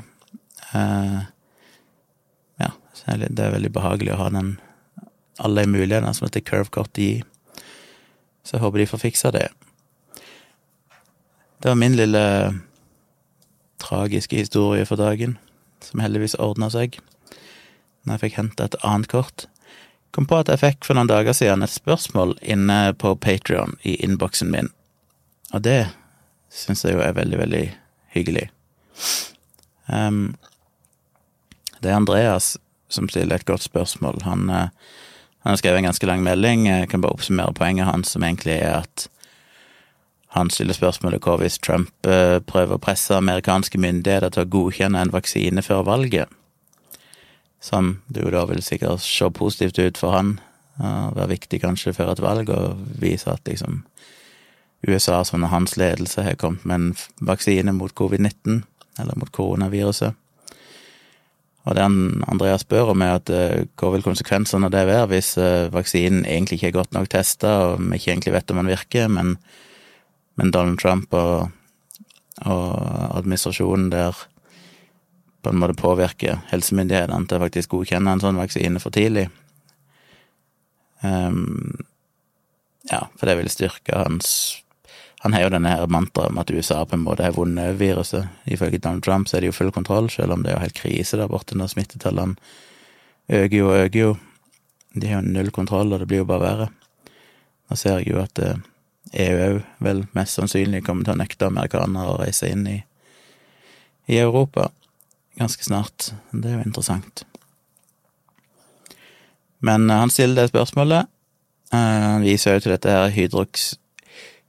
Uh, 0.72 1.20
ja, 2.58 2.70
det 3.06 3.44
er 3.44 3.54
veldig 3.54 3.70
behagelig 3.74 4.16
å 4.16 4.22
ha 4.24 4.30
den 4.34 4.56
alle 5.40 5.62
mulighetene 5.70 6.10
som 6.16 6.26
heter 6.26 6.42
curve-kortet 6.42 6.98
gir. 7.04 7.22
Så 8.42 8.56
jeg 8.56 8.64
håper 8.64 8.82
de 8.82 8.88
får 8.90 9.02
fiksa 9.04 9.30
det. 9.36 9.46
Det 11.60 11.70
var 11.70 11.78
min 11.78 11.94
lille 11.94 12.24
tragiske 13.80 14.36
historie 14.42 14.88
for 14.88 14.98
dagen, 14.98 15.38
som 15.84 16.02
heldigvis 16.02 16.34
ordna 16.40 16.70
seg 16.72 16.98
når 18.00 18.16
jeg 18.16 18.22
fikk 18.24 18.36
henta 18.40 18.66
et 18.66 18.78
annet 18.82 19.10
kort. 19.12 19.46
Kom 20.10 20.26
på 20.26 20.40
at 20.40 20.48
jeg 20.50 20.62
fikk 20.64 20.86
for 20.88 20.96
noen 20.96 21.10
dager 21.10 21.36
siden 21.36 21.62
et 21.62 21.70
spørsmål 21.70 22.34
inne 22.42 22.94
på 22.98 23.12
Patrion 23.20 23.76
i 23.86 23.94
innboksen 24.02 24.50
min, 24.50 24.70
og 25.52 25.62
det 25.68 25.92
syns 26.50 26.84
jeg 26.84 26.96
jo 26.96 27.04
er 27.04 27.14
veldig, 27.16 27.38
veldig 27.38 27.64
hyggelig. 28.14 28.48
Um, 29.86 30.34
det 31.80 31.90
er 31.90 31.98
Andreas 31.98 32.56
som 32.90 33.08
stiller 33.08 33.38
et 33.38 33.46
godt 33.46 33.62
spørsmål. 33.62 34.20
Han, 34.26 34.50
uh, 34.50 34.68
han 35.42 35.54
har 35.54 35.60
skrevet 35.60 35.78
en 35.78 35.88
ganske 35.90 36.06
lang 36.06 36.22
melding. 36.26 36.66
Jeg 36.68 36.90
kan 36.90 37.00
bare 37.00 37.14
oppsummere 37.16 37.54
poenget 37.54 37.88
hans, 37.88 38.12
som 38.12 38.26
egentlig 38.26 38.58
er 38.58 38.82
at 38.82 39.08
han 40.30 40.50
stiller 40.50 40.76
spørsmålet 40.76 41.24
hva 41.26 41.38
hvis 41.40 41.58
Trump 41.58 42.06
eh, 42.06 42.38
prøver 42.46 42.76
å 42.76 42.82
presse 42.82 43.16
amerikanske 43.16 43.80
myndigheter 43.82 44.30
til 44.30 44.44
å 44.44 44.50
godkjenne 44.52 45.00
en 45.02 45.10
vaksine 45.10 45.64
før 45.66 45.82
valget, 45.88 46.30
som 47.58 47.96
jo 48.14 48.30
da 48.30 48.44
vil 48.46 48.62
sikkert 48.62 49.02
se 49.02 49.26
positivt 49.34 49.80
ut 49.82 49.98
for 49.98 50.14
han, 50.14 50.36
og 50.78 51.16
være 51.18 51.32
viktig 51.34 51.58
kanskje 51.64 51.96
før 51.96 52.14
et 52.14 52.22
valg, 52.22 52.52
og 52.54 52.78
vise 53.02 53.26
at 53.28 53.42
liksom 53.50 53.82
USA, 54.86 55.24
som 55.24 55.40
under 55.40 55.52
hans 55.52 55.76
ledelse, 55.76 56.22
har 56.24 56.38
kommet 56.40 56.64
med 56.64 56.74
en 56.74 56.90
vaksine 57.28 57.72
mot 57.76 57.92
covid-19, 57.92 58.62
eller 58.98 59.18
mot 59.20 59.32
koronaviruset. 59.32 60.14
Og 61.68 61.76
det 61.76 61.84
Andreas 61.84 62.64
spør 62.64 62.94
om, 62.94 63.02
er 63.04 63.18
at 63.18 63.30
eh, 63.30 63.66
hva 63.76 63.90
vil 63.92 64.04
konsekvensene 64.04 64.70
av 64.70 64.72
det 64.72 64.86
være 64.88 65.10
hvis 65.12 65.34
eh, 65.38 65.68
vaksinen 65.72 66.24
egentlig 66.24 66.56
ikke 66.56 66.70
er 66.70 66.78
godt 66.78 66.96
nok 66.96 67.10
testa, 67.12 67.50
og 67.66 67.82
vi 67.82 68.00
ikke 68.00 68.14
egentlig 68.14 68.32
vet 68.38 68.54
om 68.54 68.62
den 68.62 68.72
virker, 68.72 69.10
men 69.12 69.36
men 70.40 70.50
Donald 70.50 70.78
Trump 70.80 71.12
og, 71.12 71.50
og 72.48 73.16
administrasjonen 73.18 73.90
der 73.92 74.16
på 75.44 75.52
en 75.52 75.60
måte 75.60 75.76
påvirker 75.76 76.40
helsemyndighetene 76.48 77.28
til 77.28 77.36
å 77.36 77.44
faktisk 77.44 77.74
godkjenne 77.74 78.14
en 78.14 78.22
sånn 78.22 78.40
vaksine 78.40 78.80
for 78.80 78.92
tidlig. 78.94 79.26
Um, 81.04 81.76
ja, 82.88 83.06
for 83.16 83.28
det 83.28 83.36
vil 83.36 83.52
styrke 83.52 84.00
hans 84.00 84.32
Han 85.22 85.34
har 85.36 85.44
jo 85.44 85.52
denne 85.52 85.68
her 85.68 85.90
mantraet 85.92 86.32
om 86.32 86.40
at 86.40 86.50
USA 86.50 86.80
på 86.88 86.96
en 86.96 87.04
måte 87.04 87.26
har 87.26 87.36
vunnet 87.36 87.76
viruset. 87.76 88.28
Ifølge 88.48 88.80
Donald 88.80 89.04
Trump 89.04 89.28
så 89.28 89.36
er 89.36 89.44
det 89.44 89.50
jo 89.50 89.56
full 89.58 89.72
kontroll, 89.72 90.08
selv 90.10 90.32
om 90.32 90.42
det 90.42 90.52
er 90.52 90.56
jo 90.56 90.64
helt 90.64 90.80
krise 90.80 91.20
der 91.20 91.28
borte 91.28 91.58
når 91.58 91.74
smittetallene 91.74 92.36
øker 93.28 93.56
jo 93.56 93.68
og 93.68 93.84
øker 93.84 94.00
jo. 94.00 94.14
De 94.96 95.06
har 95.06 95.20
jo 95.20 95.34
null 95.34 95.50
kontroll, 95.54 95.92
og 95.92 96.00
det 96.00 96.08
blir 96.08 96.22
jo 96.22 96.28
bare 96.30 96.44
verre. 96.46 96.68
Nå 97.68 97.76
ser 97.78 98.00
jeg 98.00 98.14
jo 98.14 98.22
at 98.22 98.40
eh, 98.42 98.62
EU 99.26 99.36
òg 99.44 99.60
vel 99.84 100.04
mest 100.16 100.38
sannsynlig 100.38 100.82
kommer 100.86 101.06
til 101.06 101.14
å 101.14 101.20
nekte 101.20 101.50
amerikanere 101.50 102.14
å 102.14 102.18
reise 102.22 102.50
inn 102.50 102.64
i, 102.70 102.78
i 104.10 104.18
Europa 104.18 104.70
ganske 105.38 105.64
snart. 105.64 106.12
Det 106.32 106.48
er 106.48 106.58
jo 106.58 106.66
interessant. 106.66 107.24
Men 109.60 109.90
han 109.92 110.10
stiller 110.10 110.42
det 110.42 110.52
spørsmålet. 110.54 111.08
Han 111.70 112.24
viser 112.24 112.56
jo 112.56 112.64
til 112.64 112.74
dette 112.74 112.90
her 112.92 113.12
hydroks, 113.14 113.74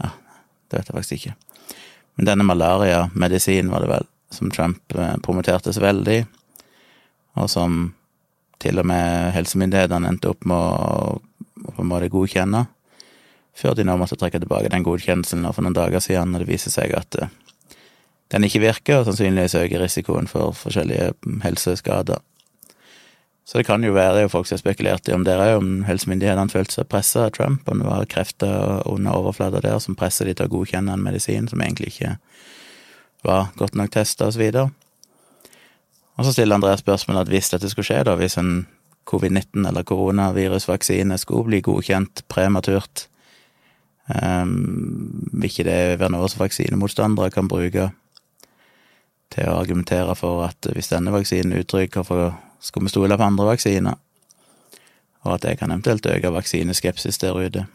Ja, 0.00 0.08
det 0.70 0.76
vet 0.78 0.88
jeg 0.88 0.96
faktisk 0.96 1.14
ikke. 1.16 1.34
Men 2.16 2.28
denne 2.28 2.44
malariamedisinen 2.44 3.72
var 3.72 3.80
det 3.84 3.92
vel, 3.94 4.06
som 4.30 4.50
Trump 4.52 4.82
promoterte 5.24 5.72
så 5.72 5.80
veldig, 5.82 6.26
og 7.40 7.50
som 7.50 7.94
til 8.60 8.78
og 8.82 8.86
med 8.90 9.32
helsemyndighetene 9.32 10.08
endte 10.10 10.30
opp 10.34 10.42
med 10.44 10.58
å 10.58 11.20
på 11.60 11.82
en 11.82 11.90
måte 11.90 12.10
godkjenne, 12.12 12.64
før 13.56 13.76
de 13.76 13.84
nå 13.84 13.96
måtte 14.00 14.16
trekke 14.20 14.40
tilbake 14.40 14.70
den 14.72 14.84
godkjennelsen 14.86 15.44
for 15.52 15.64
noen 15.64 15.76
dager 15.76 16.02
siden, 16.04 16.32
når 16.32 16.44
det 16.44 16.52
viser 16.52 16.72
seg 16.72 16.94
at 16.96 17.18
eh, 17.20 17.32
den 18.30 18.46
ikke 18.46 18.62
virker, 18.62 19.00
og 19.00 19.08
sannsynligvis 19.08 19.56
øker 19.58 19.82
risikoen 19.82 20.28
for 20.30 20.52
forskjellige 20.56 21.12
helseskader. 21.42 22.20
Så 23.50 23.58
det 23.58 23.66
kan 23.66 23.82
jo 23.82 23.92
være, 23.92 24.20
jo 24.22 24.28
folk 24.30 24.46
som 24.46 24.54
har 24.54 24.60
spekulert 24.60 25.08
i 25.08 25.14
om 25.16 25.24
det 25.26 25.34
er 25.34 25.56
om 25.58 25.82
helsemyndighetene 25.82 26.52
følte 26.52 26.76
seg 26.76 26.86
pressa 26.86 27.24
av 27.26 27.32
Trump, 27.34 27.66
om 27.66 27.80
det 27.82 27.88
var 27.88 28.06
krefter 28.06 28.84
under 28.86 29.16
overflata 29.18 29.62
der 29.64 29.80
som 29.82 29.96
presser 29.98 30.28
de 30.28 30.36
til 30.38 30.46
å 30.46 30.52
godkjenne 30.52 30.94
en 30.94 31.02
medisin 31.02 31.48
som 31.50 31.62
egentlig 31.64 31.90
ikke 31.90 32.12
var 33.26 33.50
godt 33.58 33.74
nok 33.74 33.90
testa, 33.90 34.28
og 34.30 34.36
så. 34.36 34.68
Og 36.16 36.24
så 36.24 36.32
stiller 36.32 36.54
Andreas 36.60 36.84
spørsmålet 36.84 37.26
at 37.26 37.32
hvis 37.32 37.50
dette 37.50 37.70
skulle 37.72 37.88
skje, 37.88 38.04
da, 38.06 38.14
hvis 38.20 38.38
en 38.38 38.68
covid-19 39.10 39.66
eller 39.66 39.82
koronavirusvaksine 39.82 41.18
skulle 41.18 41.48
bli 41.48 41.60
godkjent 41.64 42.22
prematurt, 42.28 43.08
um, 44.14 44.54
vil 45.32 45.50
ikke 45.50 45.66
det 45.66 45.80
være 45.98 46.12
noe 46.14 46.28
som 46.30 46.44
vaksinemotstandere 46.44 47.32
kan 47.34 47.50
bruke 47.50 47.90
til 49.30 49.48
å 49.48 49.58
argumentere 49.60 50.14
for 50.18 50.44
at 50.48 50.70
hvis 50.74 50.90
denne 50.92 51.12
vaksinen 51.14 51.54
er 51.54 51.64
utrygg, 51.64 51.94
hvorfor 51.94 52.34
skal 52.60 52.84
vi 52.84 52.92
stole 52.92 53.16
på 53.16 53.26
andre 53.26 53.52
vaksiner? 53.52 54.00
Og 55.24 55.36
at 55.36 55.44
det 55.44 55.58
kan 55.60 55.70
eventuelt 55.70 56.06
øke 56.08 56.32
vaksineskepsis 56.32 57.20
der 57.20 57.36
ute. 57.36 57.66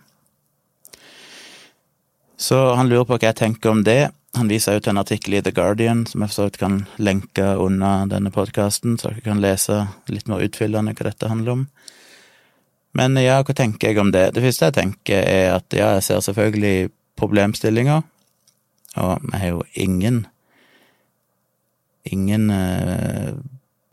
Så 2.38 2.58
han 2.76 2.90
lurer 2.90 3.06
på 3.08 3.16
hva 3.16 3.30
jeg 3.30 3.40
tenker 3.40 3.72
om 3.72 3.84
det. 3.86 4.12
Han 4.36 4.50
viser 4.52 4.76
jo 4.76 4.84
til 4.84 4.92
en 4.92 5.00
artikkel 5.00 5.38
i 5.38 5.42
The 5.42 5.54
Guardian, 5.56 6.04
som 6.10 6.22
jeg 6.22 6.34
for 6.34 6.36
så 6.36 6.48
vidt 6.50 6.60
kan 6.60 6.82
lenke 7.00 7.54
under 7.62 8.10
denne 8.12 8.34
podkasten, 8.36 8.98
så 9.00 9.14
dere 9.14 9.24
kan 9.24 9.40
lese 9.44 9.86
litt 10.12 10.28
mer 10.28 10.44
utfyllende 10.44 10.92
hva 10.98 11.08
dette 11.08 11.30
handler 11.32 11.60
om. 11.60 11.64
Men 12.96 13.16
ja, 13.20 13.40
hva 13.44 13.56
tenker 13.56 13.92
jeg 13.92 14.02
om 14.02 14.12
det? 14.12 14.34
Det 14.36 14.44
første 14.44 14.70
jeg 14.70 14.76
tenker, 14.76 15.24
er 15.24 15.56
at 15.56 15.76
ja, 15.76 15.94
jeg 15.96 16.04
ser 16.08 16.24
selvfølgelig 16.28 16.92
problemstillinger, 17.16 18.04
og 19.00 19.24
vi 19.24 19.40
har 19.40 19.54
jo 19.54 19.64
ingen 19.80 20.26
ingen 22.12 22.50
uh, 22.54 23.34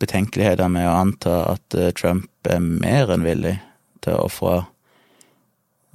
betenkeligheter 0.02 0.68
med 0.72 0.88
å 0.88 0.98
anta 1.00 1.36
at 1.54 1.78
uh, 1.78 1.90
Trump 1.96 2.28
er 2.50 2.62
mer 2.62 3.12
enn 3.14 3.26
villig 3.26 3.56
til 4.02 4.16
å 4.16 4.26
ofre 4.28 4.62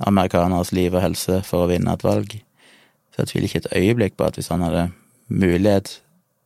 amerikaneres 0.06 0.72
liv 0.76 0.94
og 0.94 1.04
helse 1.04 1.42
for 1.46 1.66
å 1.66 1.72
vinne 1.72 1.94
et 1.94 2.06
valg. 2.06 2.38
Så 3.12 3.24
jeg 3.24 3.32
tviler 3.32 3.50
ikke 3.50 3.62
et 3.64 3.74
øyeblikk 3.80 4.18
på 4.18 4.28
at 4.28 4.38
hvis 4.38 4.52
han 4.54 4.66
hadde 4.66 4.90
mulighet 5.28 5.98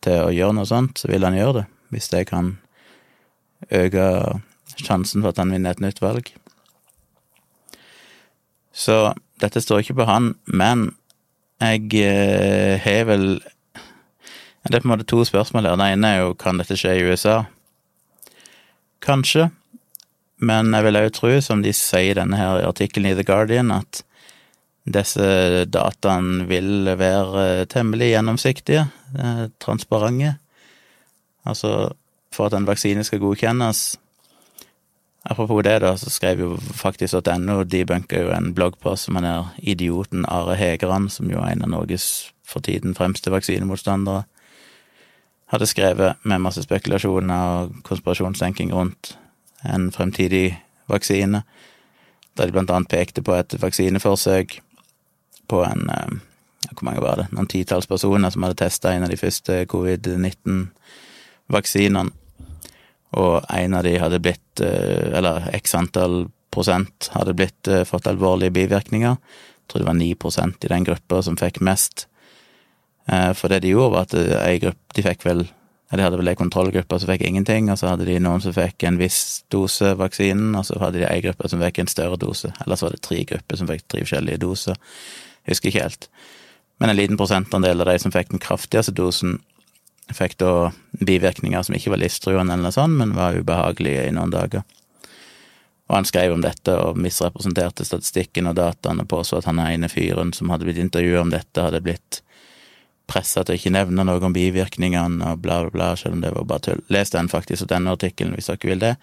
til 0.01 0.23
å 0.25 0.33
gjøre 0.33 0.57
noe 0.57 0.69
sånt, 0.69 0.97
så 0.97 1.11
ville 1.11 1.27
han 1.27 1.37
gjøre 1.37 1.61
det. 1.61 1.65
Hvis 1.91 2.09
det 2.13 2.23
kan 2.31 2.55
øke 3.69 4.05
sjansen 4.79 5.21
for 5.21 5.33
at 5.33 5.41
han 5.41 5.51
vinner 5.53 5.75
et 5.75 5.83
nytt 5.83 6.01
valg. 6.01 6.31
Så 8.71 9.11
dette 9.43 9.61
står 9.61 9.83
ikke 9.83 9.99
på 9.99 10.07
han, 10.07 10.33
men 10.47 10.93
jeg 11.61 11.91
eh, 12.01 12.79
har 12.81 13.03
vel 13.09 13.25
Det 14.67 14.75
er 14.75 14.83
på 14.83 14.89
en 14.89 14.93
måte 14.93 15.07
to 15.09 15.23
spørsmål 15.25 15.69
her. 15.69 15.79
Det 15.79 15.87
ene 15.95 16.11
er 16.11 16.21
jo 16.21 16.35
kan 16.37 16.61
dette 16.61 16.77
skje 16.77 16.93
i 16.99 17.05
USA? 17.07 17.41
Kanskje. 19.01 19.49
Men 20.41 20.73
jeg 20.73 20.85
vil 20.85 20.99
òg 20.99 21.09
tro, 21.13 21.31
som 21.41 21.61
de 21.61 21.73
sier 21.73 22.13
i 22.13 22.17
denne 22.17 22.37
her 22.37 22.63
artikkelen 22.65 23.11
i 23.11 23.17
The 23.17 23.25
Guardian, 23.25 23.73
at 23.73 24.03
disse 24.89 25.65
dataene 25.69 26.47
vil 26.49 26.89
være 26.97 27.65
temmelig 27.69 28.13
gjennomsiktige, 28.15 28.87
eh, 29.17 29.43
transparente. 29.61 30.35
Altså, 31.45 31.93
for 32.33 32.49
at 32.49 32.53
en 32.57 32.69
vaksine 32.69 33.03
skal 33.03 33.21
godkjennes 33.21 33.97
Apropos 35.23 35.61
det, 35.61 35.79
da, 35.83 35.97
så 35.97 36.09
skrev 36.09 36.39
jo 36.41 36.55
faktisk 36.57 37.13
at 37.19 37.27
NO 37.37 37.61
debunka 37.63 38.23
jo 38.23 38.31
en 38.33 38.55
bloggpost 38.57 39.05
som 39.05 39.19
han 39.19 39.27
er 39.29 39.51
idioten 39.61 40.25
Are 40.25 40.55
Hegeran, 40.57 41.09
som 41.13 41.29
jo 41.29 41.37
er 41.37 41.53
en 41.53 41.61
av 41.61 41.69
Norges 41.69 42.31
for 42.41 42.63
tiden 42.65 42.95
fremste 42.97 43.29
vaksinemotstandere, 43.29 44.23
hadde 45.51 45.67
skrevet 45.67 46.15
med 46.23 46.41
masse 46.43 46.63
spekulasjoner 46.63 47.39
og 47.51 47.83
konspirasjonstenking 47.87 48.73
rundt 48.73 49.17
en 49.67 49.91
fremtidig 49.91 50.61
vaksine, 50.89 51.43
da 52.35 52.45
de 52.45 52.51
blant 52.55 52.71
annet 52.71 52.89
pekte 52.91 53.21
på 53.25 53.33
et 53.35 53.61
vaksineforsøk 53.61 54.61
på 55.51 55.57
en 55.67 55.89
eh, 55.89 56.11
Hvor 56.71 56.85
mange 56.85 57.01
var 57.01 57.15
det? 57.17 57.27
Noen 57.33 57.47
titalls 57.49 57.87
personer 57.89 58.29
som 58.31 58.43
hadde 58.45 58.61
testa 58.61 58.93
en 58.93 59.03
av 59.03 59.09
de 59.09 59.17
første 59.17 59.65
covid-19-vaksinene. 59.67 62.11
Og 63.17 63.45
en 63.49 63.73
av 63.73 63.83
de 63.83 63.97
hadde 63.99 64.19
blitt, 64.23 64.61
eh, 64.61 65.17
eller 65.17 65.49
x 65.57 65.75
antall 65.75 66.29
prosent, 66.53 67.09
hadde 67.15 67.33
blitt 67.33 67.67
eh, 67.67 67.83
fått 67.83 68.07
alvorlige 68.07 68.51
bivirkninger. 68.55 69.15
Jeg 69.17 69.65
tror 69.67 69.79
det 69.81 69.89
var 69.89 69.99
9% 69.99 70.65
i 70.65 70.73
den 70.75 70.83
gruppa 70.87 71.21
som 71.25 71.37
fikk 71.39 71.55
mest. 71.65 71.95
For 73.11 73.51
det 73.51 73.57
de 73.65 73.73
gjorde, 73.73 73.91
var 73.91 74.05
at 74.07 74.13
ei 74.15 74.59
gruppe 74.61 74.95
De 74.95 75.03
fikk 75.03 75.25
vel 75.25 75.41
de 75.91 76.03
hadde 76.05 76.15
vel 76.21 76.31
ei 76.31 76.37
kontrollgruppe 76.39 76.99
som 77.01 77.09
fikk 77.11 77.25
ingenting, 77.27 77.67
og 77.67 77.75
så 77.79 77.89
hadde 77.91 78.05
de 78.07 78.15
noen 78.23 78.39
som 78.39 78.53
fikk 78.55 78.85
en 78.87 78.99
viss 78.99 79.41
dose 79.51 79.91
vaksinen, 79.99 80.53
og 80.55 80.63
så 80.63 80.77
hadde 80.79 81.01
de 81.01 81.07
ei 81.09 81.19
gruppe 81.25 81.49
som 81.51 81.59
fikk 81.59 81.81
en 81.81 81.91
større 81.91 82.19
dose. 82.21 82.53
Eller 82.63 82.79
så 82.79 82.87
var 82.87 82.95
det 82.95 83.01
tre 83.03 83.17
grupper 83.27 83.59
som 83.59 83.67
fikk 83.67 83.83
tre 83.91 84.05
forskjellige 84.05 84.39
doser. 84.39 84.79
Jeg 85.43 85.57
Husker 85.57 85.71
ikke 85.71 85.83
helt. 85.83 86.07
Men 86.79 86.93
en 86.93 86.97
liten 86.97 87.19
prosentandel 87.19 87.83
av 87.83 87.91
de 87.91 87.97
som 87.99 88.13
fikk 88.13 88.31
den 88.31 88.41
kraftigste 88.41 88.95
dosen, 88.95 89.41
fikk 90.15 90.37
da 90.39 90.71
bivirkninger 90.99 91.67
som 91.67 91.75
ikke 91.75 91.91
var 91.91 92.01
livstruende 92.01 92.55
eller 92.55 92.69
noe 92.69 92.75
sånt, 92.75 92.95
men 92.99 93.15
var 93.17 93.35
ubehagelige 93.35 94.07
i 94.07 94.15
noen 94.15 94.31
dager. 94.31 94.63
Og 95.91 95.97
han 95.97 96.07
skrev 96.07 96.31
om 96.31 96.43
dette 96.43 96.71
og 96.79 96.99
misrepresenterte 97.03 97.83
statistikken 97.83 98.47
og 98.47 98.55
dataene 98.55 99.03
på 99.03 99.25
så 99.27 99.41
at 99.41 99.47
han 99.49 99.59
ene 99.59 99.91
fyren 99.91 100.31
som 100.35 100.51
hadde 100.53 100.69
blitt 100.69 100.79
intervjua 100.79 101.25
om 101.25 101.33
dette, 101.35 101.67
hadde 101.67 101.83
blitt 101.83 102.21
pressa 103.11 103.43
til 103.43 103.55
å 103.55 103.59
ikke 103.59 103.73
nevne 103.75 104.05
noe 104.07 104.23
om 104.23 104.33
bivirkningene 104.35 105.33
og 105.33 105.43
bla, 105.43 105.61
bla, 105.65 105.73
bla, 105.75 105.91
selv 105.99 106.17
om 106.17 106.23
det 106.23 106.31
var 106.35 106.47
bare 106.47 106.65
tull. 106.69 106.81
Les 106.93 107.11
den 107.13 107.29
faktisk, 107.31 107.65
og 107.65 107.73
denne 107.73 107.93
artikkelen, 107.95 108.33
hvis 108.37 108.49
dere 108.51 108.71
vil 108.71 108.81
det. 108.81 108.95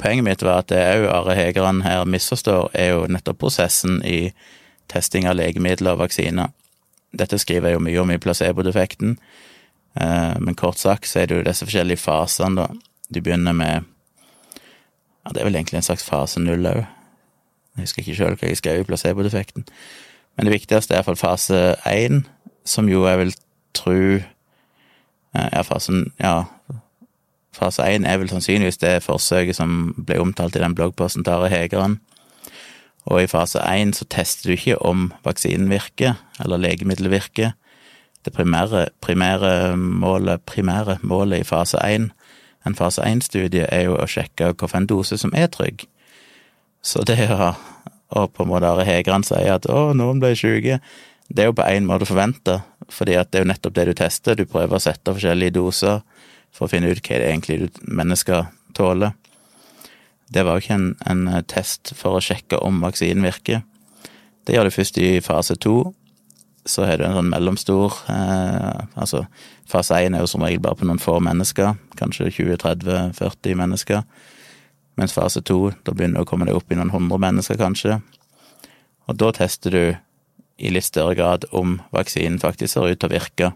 Poenget 0.00 0.24
mitt 0.24 0.44
var 0.46 0.62
at 0.62 0.70
det 0.72 0.80
òg 0.80 1.08
Are 1.12 1.36
Hegeran 1.36 1.82
her 1.84 2.06
misforstår, 2.08 2.70
er 2.72 2.94
jo 2.94 3.04
nettopp 3.10 3.42
prosessen 3.42 4.00
i 4.06 4.30
testing 4.90 5.28
av 5.28 5.36
legemidler 5.38 5.96
og 5.96 6.04
vaksiner. 6.06 6.54
Dette 7.16 7.38
skriver 7.42 7.70
jeg 7.70 7.78
jo 7.78 7.84
mye 7.84 8.00
om 8.00 8.12
i 8.14 8.20
placebo-defekten, 8.22 9.16
eh, 10.00 10.36
men 10.38 10.56
kort 10.58 10.78
sagt 10.78 11.10
så 11.10 11.20
er 11.20 11.28
det 11.28 11.36
jo 11.40 11.46
disse 11.46 11.66
forskjellige 11.66 12.00
fasene, 12.00 12.62
da. 12.62 12.68
Du 13.10 13.20
begynner 13.20 13.52
med 13.52 13.88
Ja, 15.20 15.34
det 15.34 15.42
er 15.42 15.50
vel 15.50 15.56
egentlig 15.58 15.76
en 15.76 15.84
slags 15.84 16.04
fase 16.06 16.40
null 16.40 16.64
òg. 16.64 16.86
Jeg 17.76 17.84
husker 17.84 18.02
ikke 18.02 18.14
sjøl 18.16 18.36
hva 18.40 18.48
jeg 18.48 18.56
skrev 18.56 18.80
i 18.80 18.86
placebo-defekten. 18.88 19.66
Men 20.36 20.48
det 20.48 20.54
viktigste 20.54 20.94
er 20.94 21.02
iallfall 21.02 21.18
fase 21.20 21.58
én, 21.84 22.22
som 22.64 22.88
jo 22.88 23.06
jeg 23.08 23.18
vil 23.18 23.34
tro 23.76 23.96
eh, 23.96 25.48
Ja, 25.52 25.62
fasen 25.62 26.12
Ja, 26.20 26.44
fase 27.56 27.82
én 27.82 28.06
er 28.06 28.20
vel 28.20 28.30
sannsynligvis 28.30 28.80
det 28.82 29.02
forsøket 29.04 29.56
som 29.56 29.94
ble 29.98 30.20
omtalt 30.22 30.56
i 30.56 30.62
den 30.62 30.74
bloggposten 30.74 31.24
til 31.24 31.32
Are 31.32 31.48
Hegeren. 31.48 32.00
og 33.06 33.22
i 33.22 33.26
fase 33.26 33.58
én 33.58 33.92
så 33.92 34.04
tester 34.04 34.50
du 34.50 34.52
ikke 34.52 34.82
om 34.82 35.12
vaksinen 35.24 35.70
virker, 35.70 36.14
eller 36.40 36.56
legemiddelet 36.56 37.10
virker. 37.10 37.52
Det 38.24 38.32
primære, 38.32 38.88
primære, 39.00 39.76
målet, 39.76 40.40
primære 40.40 40.98
målet 41.02 41.40
i 41.40 41.44
fase 41.44 41.78
én, 41.78 42.10
en 42.66 42.74
fase 42.74 43.02
én-studie, 43.02 43.66
er 43.72 43.82
jo 43.82 43.96
å 43.96 44.06
sjekke 44.06 44.52
hvilken 44.52 44.86
dose 44.86 45.18
som 45.18 45.32
er 45.34 45.46
trygg. 45.46 45.86
Så 46.82 47.02
det 47.06 47.30
å 47.30 47.54
og 48.10 48.32
på 48.34 48.42
en 48.42 48.50
måte 48.50 48.66
Are 48.66 48.84
Hegeren 48.86 49.24
sier 49.26 49.54
at 49.54 49.68
å, 49.70 49.92
noen 49.94 50.20
ble 50.22 50.32
syke, 50.38 50.80
det 51.30 51.44
er 51.44 51.50
jo 51.50 51.54
på 51.54 51.62
en 51.62 51.86
måte 51.86 52.08
forventa, 52.08 52.60
fordi 52.90 53.14
at 53.14 53.30
det 53.30 53.38
er 53.38 53.44
jo 53.44 53.50
nettopp 53.52 53.74
det 53.76 53.86
du 53.86 53.92
tester. 54.00 54.34
Du 54.34 54.48
prøver 54.50 54.76
å 54.76 54.82
sette 54.82 55.14
forskjellige 55.14 55.54
doser 55.60 56.00
for 56.50 56.66
å 56.66 56.72
finne 56.72 56.90
ut 56.90 56.98
hva 56.98 57.20
det 57.22 57.28
egentlig 57.28 57.70
mennesker 57.86 58.48
tåler. 58.74 59.14
Det 60.30 60.42
var 60.46 60.58
jo 60.58 60.64
ikke 60.64 60.78
en, 60.78 60.90
en, 61.06 61.22
test 61.50 61.92
for 61.98 62.18
å 62.18 62.24
sjekke 62.24 62.58
om 62.62 62.82
vaksinen 62.82 63.26
virker. 63.26 63.62
Det 64.46 64.56
gjør 64.56 64.66
du 64.66 64.74
først 64.74 64.98
i 64.98 65.08
fase 65.22 65.54
to. 65.62 65.92
Så 66.66 66.84
har 66.86 66.98
du 66.98 67.06
en 67.06 67.16
sånn 67.16 67.30
mellomstor 67.32 67.94
eh, 68.12 68.82
Altså, 69.00 69.22
fase 69.70 69.96
én 70.04 70.14
er 70.14 70.20
jo 70.20 70.28
som 70.28 70.42
regel 70.44 70.60
bare 70.60 70.76
på 70.76 70.84
noen 70.84 71.00
få 71.00 71.16
mennesker, 71.24 71.72
kanskje 71.96 72.28
20-30-40 72.36 73.56
mennesker. 73.56 74.02
Mens 75.00 75.14
fase 75.16 75.40
to, 75.46 75.70
da 75.86 75.94
begynner 75.94 76.20
du 76.20 76.26
å 76.26 76.28
komme 76.28 76.46
deg 76.46 76.58
opp 76.58 76.70
i 76.70 76.76
noen 76.76 76.92
hundre 76.92 77.16
mennesker, 77.22 77.56
kanskje. 77.58 78.02
Og 79.08 79.18
da 79.18 79.32
tester 79.34 79.74
du 79.74 79.84
i 80.60 80.70
litt 80.70 80.84
større 80.84 81.16
grad 81.16 81.46
om 81.56 81.78
vaksinen 81.94 82.38
faktisk 82.42 82.74
ser 82.74 82.92
ut 82.92 83.00
til 83.00 83.08
å 83.08 83.14
virke. 83.14 83.52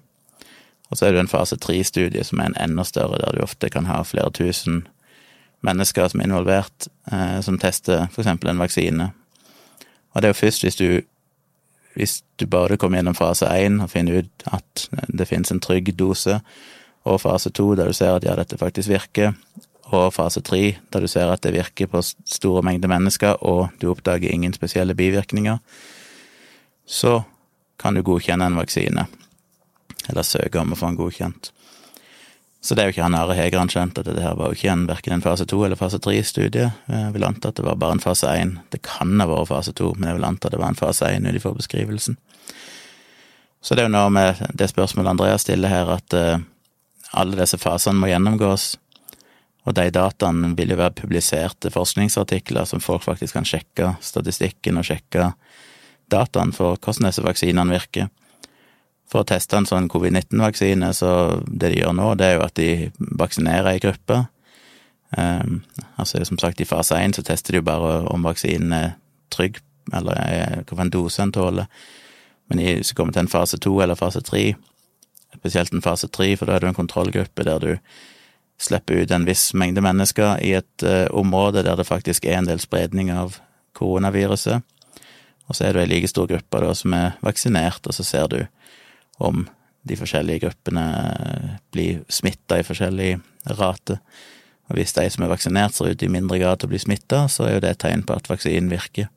Og 0.90 0.98
så 0.98 1.06
er 1.06 1.14
det 1.14 1.24
en 1.24 1.30
fase 1.30 1.58
tre-studie 1.60 2.24
som 2.24 2.40
er 2.40 2.50
en 2.50 2.60
enda 2.68 2.84
større, 2.86 3.20
der 3.20 3.36
du 3.36 3.44
ofte 3.44 3.70
kan 3.72 3.88
ha 3.90 4.02
flere 4.06 4.32
tusen 4.34 4.84
mennesker 5.64 6.08
som 6.08 6.20
er 6.20 6.28
involvert, 6.28 6.88
eh, 7.12 7.40
som 7.44 7.58
tester 7.58 8.06
eksempel 8.12 8.52
en 8.52 8.62
vaksine. 8.62 9.10
Og 10.14 10.22
det 10.22 10.28
er 10.28 10.34
jo 10.34 10.40
først 10.42 10.64
hvis 10.66 10.78
du, 10.78 10.88
hvis 11.96 12.20
du 12.40 12.46
både 12.46 12.76
kommer 12.76 13.00
gjennom 13.00 13.16
fase 13.18 13.48
én 13.48 13.80
og 13.82 13.90
finner 13.90 14.22
ut 14.22 14.46
at 14.52 14.86
det 15.08 15.28
finnes 15.28 15.50
en 15.52 15.62
trygg 15.62 15.94
dose, 15.98 16.40
og 17.04 17.20
fase 17.20 17.50
to 17.52 17.74
der 17.76 17.90
du 17.90 17.96
ser 17.96 18.14
at 18.16 18.24
ja, 18.24 18.36
dette 18.36 18.58
faktisk 18.60 18.88
virker, 18.88 19.34
og 19.92 20.14
fase 20.16 20.40
tre 20.40 20.76
der 20.92 21.04
du 21.04 21.08
ser 21.10 21.32
at 21.32 21.42
det 21.44 21.52
virker 21.52 21.90
på 21.90 22.00
store 22.02 22.62
mengder 22.64 22.88
mennesker, 22.88 23.42
og 23.42 23.68
du 23.80 23.90
oppdager 23.90 24.32
ingen 24.32 24.54
spesielle 24.56 24.94
bivirkninger, 24.94 25.58
så 26.86 27.22
kan 27.80 27.94
du 27.94 28.02
godkjenne 28.06 28.46
en 28.46 28.56
vaksine, 28.60 29.06
eller 30.08 30.26
søke 30.26 30.60
om 30.60 30.74
å 30.74 30.78
få 30.78 30.92
den 30.92 31.00
godkjent. 31.00 31.50
Så 32.64 32.72
det 32.72 32.80
er 32.80 32.88
jo 32.88 32.94
ikke 32.94 33.04
han 33.04 33.16
Are 33.18 33.34
Hegerand 33.36 33.72
skjønt, 33.74 33.98
at 34.00 34.06
dette 34.08 34.22
her 34.24 34.38
var 34.40 34.48
jo 34.48 34.56
ikke 34.56 34.70
en, 34.72 34.86
verken 34.88 35.18
en 35.18 35.24
fase 35.24 35.44
to 35.44 35.58
eller 35.66 35.76
fase 35.76 35.98
tre-studie. 36.00 36.70
Jeg 36.88 37.10
vil 37.12 37.26
anta 37.28 37.50
at 37.50 37.58
det 37.58 37.64
var 37.66 37.76
bare 37.76 37.98
en 37.98 38.00
fase 38.00 38.30
én. 38.40 38.54
Det 38.72 38.80
kan 38.86 39.12
ha 39.20 39.26
vært 39.28 39.50
fase 39.50 39.74
to, 39.76 39.90
men 39.98 40.08
jeg 40.08 40.16
vil 40.16 40.24
anta 40.30 40.48
det 40.48 40.60
var 40.62 40.72
en 40.72 40.78
fase 40.78 41.10
én 41.12 41.28
ut 41.28 41.36
ifra 41.36 41.52
beskrivelsen. 41.52 42.16
Så 43.60 43.76
det 43.76 43.84
er 43.84 43.90
jo 43.90 43.92
noe 43.92 44.08
med 44.12 44.40
det 44.56 44.70
spørsmålet 44.72 45.12
Andreas 45.12 45.44
stiller 45.44 45.72
her, 45.72 45.92
at 45.92 46.16
uh, 46.16 46.40
alle 47.20 47.36
disse 47.42 47.60
fasene 47.60 48.00
må 48.00 48.08
gjennomgås. 48.08 48.66
Og 49.68 49.76
de 49.76 49.86
dataene 49.92 50.54
vil 50.56 50.72
jo 50.72 50.80
være 50.80 50.96
publiserte 51.02 51.68
forskningsartikler 51.72 52.64
som 52.68 52.80
folk 52.84 53.04
faktisk 53.04 53.36
kan 53.36 53.48
sjekke 53.48 53.92
statistikken 54.04 54.80
og 54.80 54.88
sjekke 54.88 55.34
dataene 56.12 56.54
for 56.56 56.78
hvordan 56.78 57.08
disse 57.08 57.24
vaksinene 57.24 57.74
virker 57.74 58.10
for 59.10 59.22
å 59.22 59.28
teste 59.28 59.58
en 59.58 59.68
sånn 59.68 59.88
covid-19-vaksine, 59.92 60.88
så 60.96 61.10
det 61.46 61.74
de 61.74 61.82
gjør 61.82 61.92
nå, 61.96 62.06
det 62.18 62.26
er 62.26 62.38
jo 62.38 62.46
at 62.46 62.56
de 62.58 62.70
vaksinerer 63.20 63.76
i 63.76 63.82
gruppe. 63.84 64.24
Um, 65.14 65.60
altså 66.00 66.24
som 66.26 66.40
sagt, 66.40 66.60
i 66.60 66.66
fase 66.66 66.98
én 66.98 67.14
så 67.14 67.22
tester 67.22 67.54
de 67.54 67.60
jo 67.60 67.68
bare 67.68 68.00
om 68.10 68.24
vaksinen 68.26 68.72
er 68.74 68.88
trygg, 69.34 69.60
eller 69.92 70.64
hvilken 70.64 70.90
dose 70.90 71.22
en 71.22 71.34
tåler. 71.34 71.68
Men 72.50 72.64
hvis 72.64 72.90
du 72.90 72.96
kommer 72.98 73.14
til 73.14 73.26
en 73.26 73.30
fase 73.30 73.60
to 73.60 73.76
eller 73.84 73.98
fase 73.98 74.24
tre, 74.24 74.54
spesielt 75.36 75.72
en 75.74 75.84
fase 75.84 76.08
tre, 76.08 76.32
for 76.38 76.48
da 76.48 76.56
er 76.56 76.64
du 76.64 76.72
en 76.72 76.80
kontrollgruppe 76.80 77.46
der 77.46 77.62
du 77.62 77.72
slipper 78.60 79.02
ut 79.02 79.12
en 79.12 79.26
viss 79.26 79.48
mengde 79.54 79.82
mennesker 79.84 80.38
i 80.42 80.54
et 80.58 80.86
uh, 80.86 81.06
område 81.14 81.64
der 81.66 81.76
det 81.76 81.86
faktisk 81.86 82.24
er 82.24 82.38
en 82.38 82.48
del 82.48 82.62
spredning 82.62 83.12
av 83.12 83.38
koronaviruset. 83.74 84.62
Og 85.48 85.56
så 85.56 85.66
er 85.66 85.74
du 85.74 85.82
ei 85.82 85.88
like 85.90 86.08
stor 86.08 86.28
gruppe 86.30 86.60
da 86.62 86.72
som 86.76 86.94
er 86.96 87.18
vaksinert, 87.24 87.84
og 87.84 87.96
så 87.96 88.06
ser 88.06 88.30
du 88.32 88.40
om 89.22 89.44
de 89.84 89.96
forskjellige 90.00 90.46
gruppene 90.46 90.84
blir 91.74 92.00
smitta 92.08 92.58
i 92.60 92.64
forskjellig 92.64 93.10
rate. 93.58 93.98
Og 94.70 94.78
hvis 94.78 94.94
de 94.96 95.04
som 95.12 95.26
er 95.26 95.32
vaksinert 95.34 95.76
ser 95.76 95.92
ut 95.92 96.02
i 96.02 96.08
mindre 96.08 96.40
grad 96.40 96.60
til 96.60 96.70
å 96.70 96.72
bli 96.72 96.80
smitta, 96.80 97.26
så 97.28 97.44
er 97.44 97.56
jo 97.56 97.64
det 97.66 97.74
et 97.74 97.82
tegn 97.84 98.06
på 98.08 98.16
at 98.16 98.30
vaksinen 98.30 98.72
virker. 98.72 99.10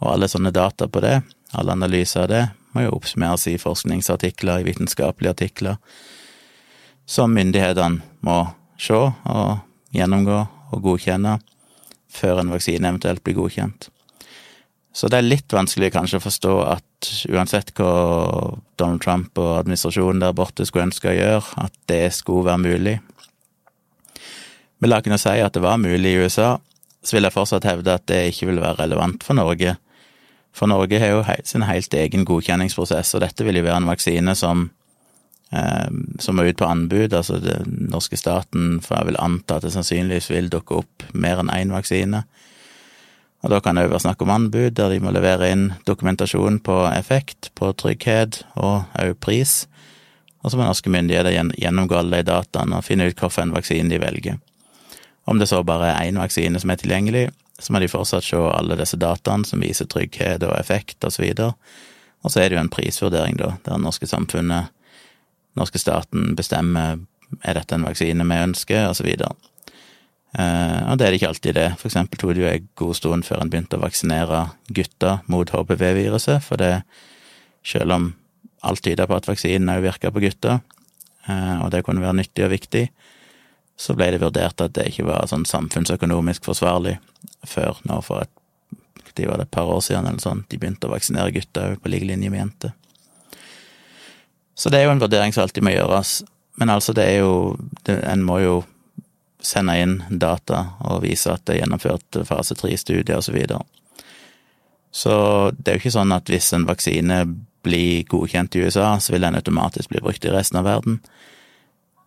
Og 0.00 0.12
alle 0.14 0.30
sånne 0.30 0.54
data 0.54 0.86
på 0.88 1.02
det, 1.02 1.18
alle 1.58 1.74
analyser 1.74 2.24
av 2.24 2.30
det, 2.30 2.44
må 2.70 2.84
jo 2.84 2.94
oppsummeres 2.94 3.48
i 3.50 3.58
forskningsartikler, 3.58 4.62
i 4.62 4.68
vitenskapelige 4.68 5.34
artikler, 5.34 5.80
som 7.10 7.34
myndighetene 7.34 7.98
må 8.22 8.38
se 8.78 8.94
og 8.94 9.96
gjennomgå 9.96 10.44
og 10.70 10.84
godkjenne 10.84 11.40
før 12.10 12.40
en 12.40 12.52
vaksine 12.54 12.86
eventuelt 12.86 13.24
blir 13.26 13.40
godkjent. 13.40 13.90
Så 15.00 15.08
det 15.08 15.16
er 15.16 15.24
litt 15.24 15.54
vanskelig 15.56 15.94
kanskje 15.94 16.18
å 16.20 16.24
forstå 16.26 16.54
at 16.74 17.10
uansett 17.32 17.70
hva 17.78 17.92
Donald 18.76 19.00
Trump 19.00 19.38
og 19.40 19.62
administrasjonen 19.62 20.20
der 20.20 20.34
borte 20.36 20.66
skulle 20.68 20.90
ønske 20.90 21.08
å 21.08 21.14
gjøre, 21.16 21.54
at 21.64 21.78
det 21.88 22.02
skulle 22.12 22.50
være 22.50 22.60
mulig. 22.66 22.98
Men 24.80 24.92
la 24.92 24.98
noe 25.00 25.20
si 25.22 25.32
at 25.40 25.56
det 25.56 25.62
var 25.64 25.80
mulig 25.80 26.12
i 26.12 26.20
USA, 26.20 26.50
så 27.00 27.16
vil 27.16 27.24
jeg 27.24 27.32
fortsatt 27.32 27.68
hevde 27.70 27.94
at 27.96 28.04
det 28.12 28.26
ikke 28.28 28.50
vil 28.50 28.60
være 28.60 28.82
relevant 28.82 29.24
for 29.24 29.40
Norge. 29.40 29.78
For 30.52 30.68
Norge 30.68 31.00
har 31.00 31.14
jo 31.14 31.24
sin 31.48 31.64
helt 31.64 31.96
egen 31.96 32.28
godkjenningsprosess, 32.28 33.14
og 33.16 33.24
dette 33.24 33.46
vil 33.46 33.56
jo 33.56 33.64
være 33.70 33.80
en 33.80 33.88
vaksine 33.88 34.36
som, 34.36 34.66
eh, 35.48 35.88
som 36.20 36.36
må 36.36 36.44
ut 36.44 36.60
på 36.60 36.68
anbud. 36.68 37.16
Altså 37.16 37.40
den 37.40 37.88
norske 37.88 38.20
staten, 38.20 38.82
for 38.84 39.00
jeg 39.00 39.14
vil 39.14 39.22
anta 39.24 39.56
at 39.56 39.64
det 39.64 39.72
sannsynligvis 39.72 40.28
vil 40.28 40.52
dukke 40.52 40.82
opp 40.84 41.08
mer 41.14 41.40
enn 41.40 41.56
én 41.56 41.72
vaksine. 41.72 42.26
Og 43.40 43.52
da 43.52 43.60
kan 43.64 43.78
det 43.78 43.88
være 43.88 44.02
snakk 44.04 44.20
om 44.22 44.32
anbud, 44.34 44.74
der 44.76 44.92
de 44.92 45.00
må 45.00 45.12
levere 45.16 45.48
inn 45.52 45.70
dokumentasjon 45.88 46.58
på 46.64 46.76
effekt, 46.92 47.50
på 47.56 47.72
trygghet 47.72 48.42
og 48.60 48.90
òg 49.00 49.14
pris. 49.24 49.64
Og 50.44 50.52
så 50.52 50.58
må 50.58 50.66
norske 50.66 50.92
myndigheter 50.92 51.32
gjennomgå 51.56 51.96
alle 51.96 52.20
de 52.20 52.28
dataene 52.30 52.78
og 52.78 52.84
finne 52.84 53.08
ut 53.08 53.16
hvilken 53.16 53.54
vaksine 53.56 53.92
de 53.92 54.00
velger. 54.00 54.40
Om 55.24 55.40
det 55.40 55.48
så 55.48 55.62
bare 55.64 55.92
er 55.92 56.10
én 56.10 56.20
vaksine 56.20 56.60
som 56.60 56.72
er 56.72 56.80
tilgjengelig, 56.80 57.28
så 57.60 57.72
må 57.72 57.80
de 57.80 57.88
fortsatt 57.92 58.24
se 58.24 58.40
alle 58.40 58.76
disse 58.80 58.96
dataene 59.00 59.48
som 59.48 59.60
viser 59.60 59.88
trygghet 59.88 60.44
og 60.48 60.56
effekt 60.58 61.04
og 61.04 61.12
så. 61.12 61.52
Og 62.20 62.32
så 62.32 62.40
er 62.40 62.48
det 62.48 62.56
jo 62.56 62.64
en 62.64 62.72
prisvurdering, 62.72 63.36
da, 63.40 63.54
der 63.64 63.76
det 63.76 63.84
norske 63.84 64.08
samfunnet, 64.08 64.72
norske 65.56 65.80
staten, 65.80 66.34
bestemmer 66.36 66.98
er 67.44 67.56
dette 67.56 67.76
en 67.76 67.86
vaksine 67.86 68.26
vi 68.26 68.42
ønsker, 68.44 68.88
og 68.88 68.96
så. 68.96 69.32
Uh, 70.30 70.92
og 70.92 70.98
det 70.98 71.06
er 71.06 71.10
det 71.10 71.20
ikke 71.20 71.30
alltid 71.32 71.56
det. 71.58 71.68
For 71.80 71.90
eksempel 71.90 72.20
tok 72.20 72.34
det 72.36 72.44
jo 72.44 72.50
en 72.50 72.68
god 72.78 72.98
stund 72.98 73.26
før 73.26 73.42
en 73.42 73.50
begynte 73.50 73.78
å 73.78 73.82
vaksinere 73.82 74.44
gutter 74.70 75.24
mot 75.30 75.50
HPV-viruset, 75.50 76.42
for 76.46 76.60
det, 76.60 76.82
selv 77.66 77.96
om 77.96 78.10
alt 78.66 78.84
tyder 78.84 79.08
på 79.08 79.16
at 79.16 79.28
vaksinen 79.28 79.72
òg 79.72 79.86
virka 79.88 80.12
på 80.14 80.22
gutter, 80.22 80.60
uh, 81.26 81.56
og 81.64 81.70
det 81.74 81.84
kunne 81.86 82.04
være 82.04 82.20
nyttig 82.22 82.46
og 82.46 82.54
viktig, 82.54 82.84
så 83.80 83.96
ble 83.96 84.10
det 84.12 84.20
vurdert 84.20 84.60
at 84.60 84.76
det 84.76 84.90
ikke 84.90 85.08
var 85.08 85.30
sånn 85.30 85.48
samfunnsøkonomisk 85.48 86.44
forsvarlig 86.44 86.98
før 87.48 87.80
nå 87.88 88.02
for 88.04 88.26
et 88.26 88.36
de 89.20 89.26
var 89.28 89.36
det 89.36 89.48
et 89.48 89.50
par 89.50 89.68
år 89.68 89.80
siden 89.84 90.06
eller 90.08 90.22
sånn, 90.22 90.44
de 90.48 90.58
begynte 90.60 90.88
å 90.88 90.94
vaksinere 90.94 91.32
gutter 91.34 91.76
på 91.80 91.90
lik 91.92 92.06
linje 92.08 92.30
med 92.32 92.40
jenter. 92.40 92.74
Så 94.56 94.72
det 94.72 94.80
er 94.80 94.88
jo 94.88 94.94
en 94.94 95.02
vurdering 95.02 95.34
som 95.34 95.44
alltid 95.44 95.64
må 95.64 95.74
gjøres, 95.74 96.20
men 96.60 96.72
altså, 96.72 96.94
det 96.96 97.06
er 97.08 97.22
jo 97.22 97.56
det, 97.88 97.96
En 98.04 98.22
må 98.26 98.40
jo 98.42 98.54
sende 99.42 99.76
inn 99.80 99.98
data 100.10 100.64
og 100.86 101.04
vise 101.04 101.32
at 101.32 101.44
det 101.46 101.56
er 101.56 101.62
gjennomført 101.62 102.20
fase 102.28 102.56
tre-studier 102.58 103.18
osv. 103.18 103.30
Så, 103.30 103.36
videre. 103.36 103.62
så 104.90 105.14
det 105.56 105.68
er 105.68 105.78
jo 105.78 105.82
ikke 105.84 105.96
sånn 105.96 106.16
at 106.16 106.30
hvis 106.30 106.52
en 106.56 106.66
vaksine 106.68 107.22
blir 107.62 108.04
godkjent 108.08 108.56
i 108.56 108.64
USA, 108.64 108.94
så 109.00 109.12
vil 109.12 109.24
den 109.26 109.36
automatisk 109.36 109.92
bli 109.92 110.00
brukt 110.00 110.24
i 110.24 110.32
resten 110.32 110.60
av 110.60 110.68
verden. 110.68 111.00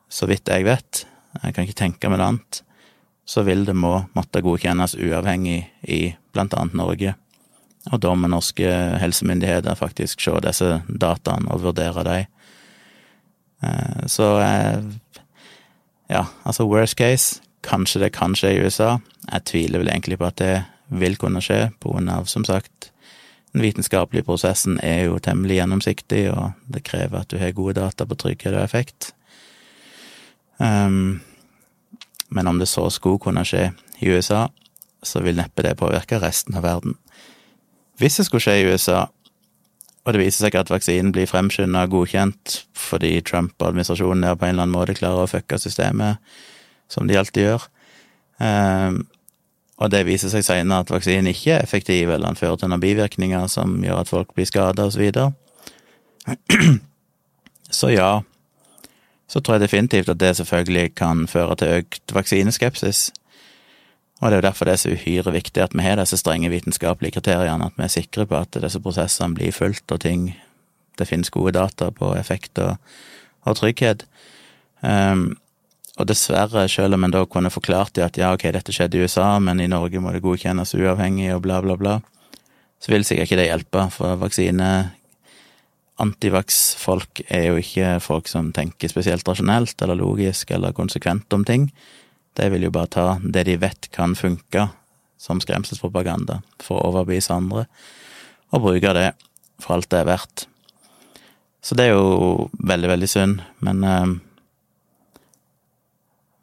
Så 0.10 0.28
vidt 0.30 0.50
jeg 0.50 0.66
vet, 0.66 1.06
jeg 1.42 1.56
kan 1.56 1.66
ikke 1.66 1.82
tenke 1.84 2.10
meg 2.10 2.22
noe 2.22 2.32
annet, 2.34 2.62
så 3.26 3.46
vil 3.48 3.64
det 3.66 3.76
må 3.78 3.96
måtte 4.18 4.44
godkjennes 4.44 4.98
uavhengig 5.00 5.62
i 5.88 6.02
blant 6.34 6.56
annet 6.58 6.76
Norge. 6.78 7.14
Og 7.92 8.00
da 8.00 8.14
må 8.16 8.30
norske 8.32 8.68
helsemyndigheter 9.02 9.76
faktisk 9.80 10.22
se 10.24 10.36
disse 10.44 10.70
dataene 10.88 11.52
og 11.52 11.64
vurdere 11.66 12.04
dem. 12.08 12.28
Eh, 13.64 14.04
så 14.12 14.30
jeg 14.40 14.84
ja, 16.14 16.28
altså 16.46 16.68
worst 16.70 16.98
case, 17.00 17.42
kanskje 17.66 18.06
det 18.06 18.14
kan 18.14 18.36
skje 18.38 18.54
i 18.54 18.64
USA. 18.64 18.98
Jeg 19.32 19.46
tviler 19.50 19.82
vel 19.82 19.90
egentlig 19.90 20.20
på 20.22 20.30
at 20.30 20.40
det 20.42 20.56
vil 20.94 21.18
kunne 21.18 21.42
skje, 21.42 21.72
på 21.82 21.94
grunn 21.94 22.12
av, 22.12 22.28
som 22.30 22.46
sagt, 22.46 22.92
den 23.54 23.62
vitenskapelige 23.62 24.26
prosessen 24.26 24.80
er 24.84 25.06
jo 25.08 25.20
temmelig 25.22 25.60
gjennomsiktig, 25.60 26.24
og 26.34 26.58
det 26.74 26.84
krever 26.86 27.22
at 27.22 27.30
du 27.30 27.38
har 27.42 27.54
gode 27.54 27.78
data 27.78 28.06
på 28.10 28.18
trygghet 28.18 28.56
og 28.56 28.64
effekt. 28.64 29.12
Um, 30.58 31.22
men 32.34 32.50
om 32.50 32.60
det 32.60 32.68
så 32.70 32.88
skulle 32.90 33.22
kunne 33.22 33.46
skje 33.46 33.72
i 34.02 34.10
USA, 34.10 34.48
så 35.04 35.22
vil 35.22 35.38
neppe 35.38 35.66
det 35.66 35.78
påvirke 35.78 36.22
resten 36.22 36.58
av 36.58 36.66
verden. 36.66 36.98
Hvis 38.02 38.18
det 38.18 38.26
skulle 38.26 38.42
skje 38.42 38.58
i 38.62 38.66
USA, 38.72 39.06
og 40.04 40.14
det 40.14 40.20
viser 40.20 40.46
seg 40.46 40.58
at 40.60 40.72
vaksinen 40.72 41.14
blir 41.16 41.30
fremskynda 41.30 41.86
godkjent 41.92 42.58
fordi 42.76 43.16
Trump 43.24 43.56
og 43.62 43.70
administrasjonen 43.70 44.26
der 44.26 44.36
på 44.36 44.48
en 44.48 44.56
eller 44.56 44.68
annen 44.68 44.76
måte 44.76 44.96
klarer 44.98 45.24
å 45.24 45.32
fucke 45.32 45.60
systemet, 45.62 46.20
som 46.92 47.08
de 47.08 47.18
alltid 47.18 47.48
gjør. 47.48 47.68
Um, 48.44 49.06
og 49.80 49.92
det 49.94 50.04
viser 50.08 50.32
seg 50.32 50.44
senere 50.46 50.84
at 50.84 50.92
vaksinen 50.92 51.32
ikke 51.32 51.56
er 51.56 51.64
effektiv, 51.64 52.12
eller 52.12 52.28
den 52.28 52.40
fører 52.40 52.60
til 52.60 52.72
noen 52.72 52.84
bivirkninger 52.84 53.48
som 53.52 53.80
gjør 53.84 54.04
at 54.04 54.12
folk 54.12 54.36
blir 54.36 54.48
skada, 54.50 54.90
og 54.90 54.94
så. 54.94 55.32
Så 57.74 57.90
ja, 57.90 58.20
så 59.26 59.40
tror 59.42 59.56
jeg 59.56 59.64
definitivt 59.64 60.10
at 60.12 60.20
det 60.22 60.36
selvfølgelig 60.38 60.92
kan 60.96 61.24
føre 61.28 61.56
til 61.58 61.80
økt 61.80 62.14
vaksineskepsis. 62.14 63.08
Og 64.24 64.32
det 64.32 64.38
er 64.38 64.40
jo 64.40 64.48
derfor 64.48 64.70
det 64.70 64.74
er 64.78 64.80
så 64.80 64.94
uhyre 64.96 65.34
viktig 65.36 65.60
at 65.60 65.74
vi 65.76 65.84
har 65.84 66.00
disse 66.00 66.16
strenge 66.16 66.48
vitenskapelige 66.48 67.18
kriteriene, 67.18 67.66
at 67.68 67.76
vi 67.76 67.84
er 67.84 67.92
sikre 67.92 68.24
på 68.30 68.38
at 68.40 68.56
disse 68.64 68.80
prosessene 68.80 69.36
blir 69.36 69.52
fulgt, 69.52 69.92
og 69.92 70.00
ting 70.00 70.34
Det 70.94 71.08
finnes 71.10 71.32
gode 71.34 71.52
data 71.58 71.90
på 71.90 72.12
effekt 72.14 72.60
og, 72.62 72.76
og 73.50 73.56
trygghet. 73.58 74.04
Um, 74.82 75.34
og 75.98 76.06
dessverre, 76.06 76.68
selv 76.70 76.94
om 76.94 77.04
en 77.04 77.12
da 77.12 77.24
kunne 77.26 77.50
forklart 77.50 77.96
det 77.96 78.04
at 78.06 78.18
ja, 78.18 78.30
ok, 78.34 78.46
dette 78.54 78.72
skjedde 78.72 79.00
i 79.00 79.02
USA, 79.02 79.40
men 79.42 79.60
i 79.60 79.66
Norge 79.66 79.98
må 80.00 80.14
det 80.14 80.22
godkjennes 80.22 80.76
uavhengig 80.78 81.32
og 81.34 81.42
bla, 81.42 81.58
bla, 81.66 81.76
bla, 81.82 81.96
så 82.78 82.94
vil 82.94 83.02
sikkert 83.02 83.32
ikke 83.32 83.40
det 83.42 83.48
hjelpe, 83.48 83.88
for 83.90 84.22
vaksine 84.22 84.70
antivaks-folk 86.04 87.24
er 87.30 87.48
jo 87.50 87.58
ikke 87.58 87.98
folk 88.06 88.30
som 88.30 88.54
tenker 88.54 88.94
spesielt 88.94 89.28
rasjonelt 89.28 89.82
eller 89.82 89.98
logisk 89.98 90.54
eller 90.54 90.78
konsekvent 90.78 91.34
om 91.34 91.42
ting. 91.46 91.72
De 92.38 92.50
vil 92.54 92.66
jo 92.68 92.74
bare 92.74 92.92
ta 92.92 93.06
det 93.22 93.46
de 93.50 93.58
vet 93.62 93.90
kan 93.94 94.16
funke 94.18 94.68
som 95.22 95.40
skremselspropaganda 95.42 96.42
for 96.62 96.80
å 96.80 96.90
overbevise 96.92 97.34
andre, 97.36 97.68
og 98.52 98.66
bruke 98.66 98.94
det 98.98 99.12
for 99.62 99.78
alt 99.78 99.90
det 99.94 100.02
er 100.02 100.10
verdt. 100.10 100.48
Så 101.64 101.78
det 101.80 101.88
er 101.88 101.96
jo 101.96 102.50
veldig, 102.60 102.90
veldig 102.92 103.10
synd, 103.10 103.44
men 103.64 103.84
eh, 103.88 104.14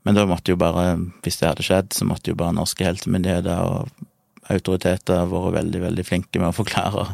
Men 0.01 0.17
da 0.17 0.25
måtte 0.25 0.55
jo 0.55 0.57
bare, 0.57 0.95
hvis 1.21 1.37
det 1.41 1.49
hadde 1.51 1.65
skjedd, 1.67 1.91
så 1.93 2.07
måtte 2.09 2.33
jo 2.33 2.39
bare 2.41 2.57
norske 2.57 2.87
helsemyndigheter 2.87 3.59
og 3.61 3.91
autoriteter 4.51 5.29
vært 5.29 5.57
veldig, 5.59 5.83
veldig 5.83 6.05
flinke 6.09 6.41
med 6.41 6.51
å 6.51 6.57
forklare 6.57 7.11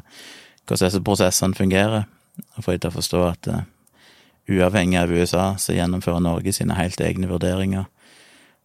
hvordan 0.67 0.85
disse 0.85 1.03
prosessene 1.03 1.59
fungerer, 1.59 2.07
og 2.55 2.63
få 2.65 2.77
dem 2.77 2.85
til 2.85 2.93
å 2.93 2.97
forstå 2.97 3.25
at 3.27 3.51
uh, 3.51 3.65
uavhengig 4.51 4.99
av 5.01 5.13
USA, 5.13 5.45
så 5.59 5.75
gjennomfører 5.75 6.23
Norge 6.23 6.55
sine 6.55 6.79
helt 6.79 7.03
egne 7.03 7.31
vurderinger 7.31 7.87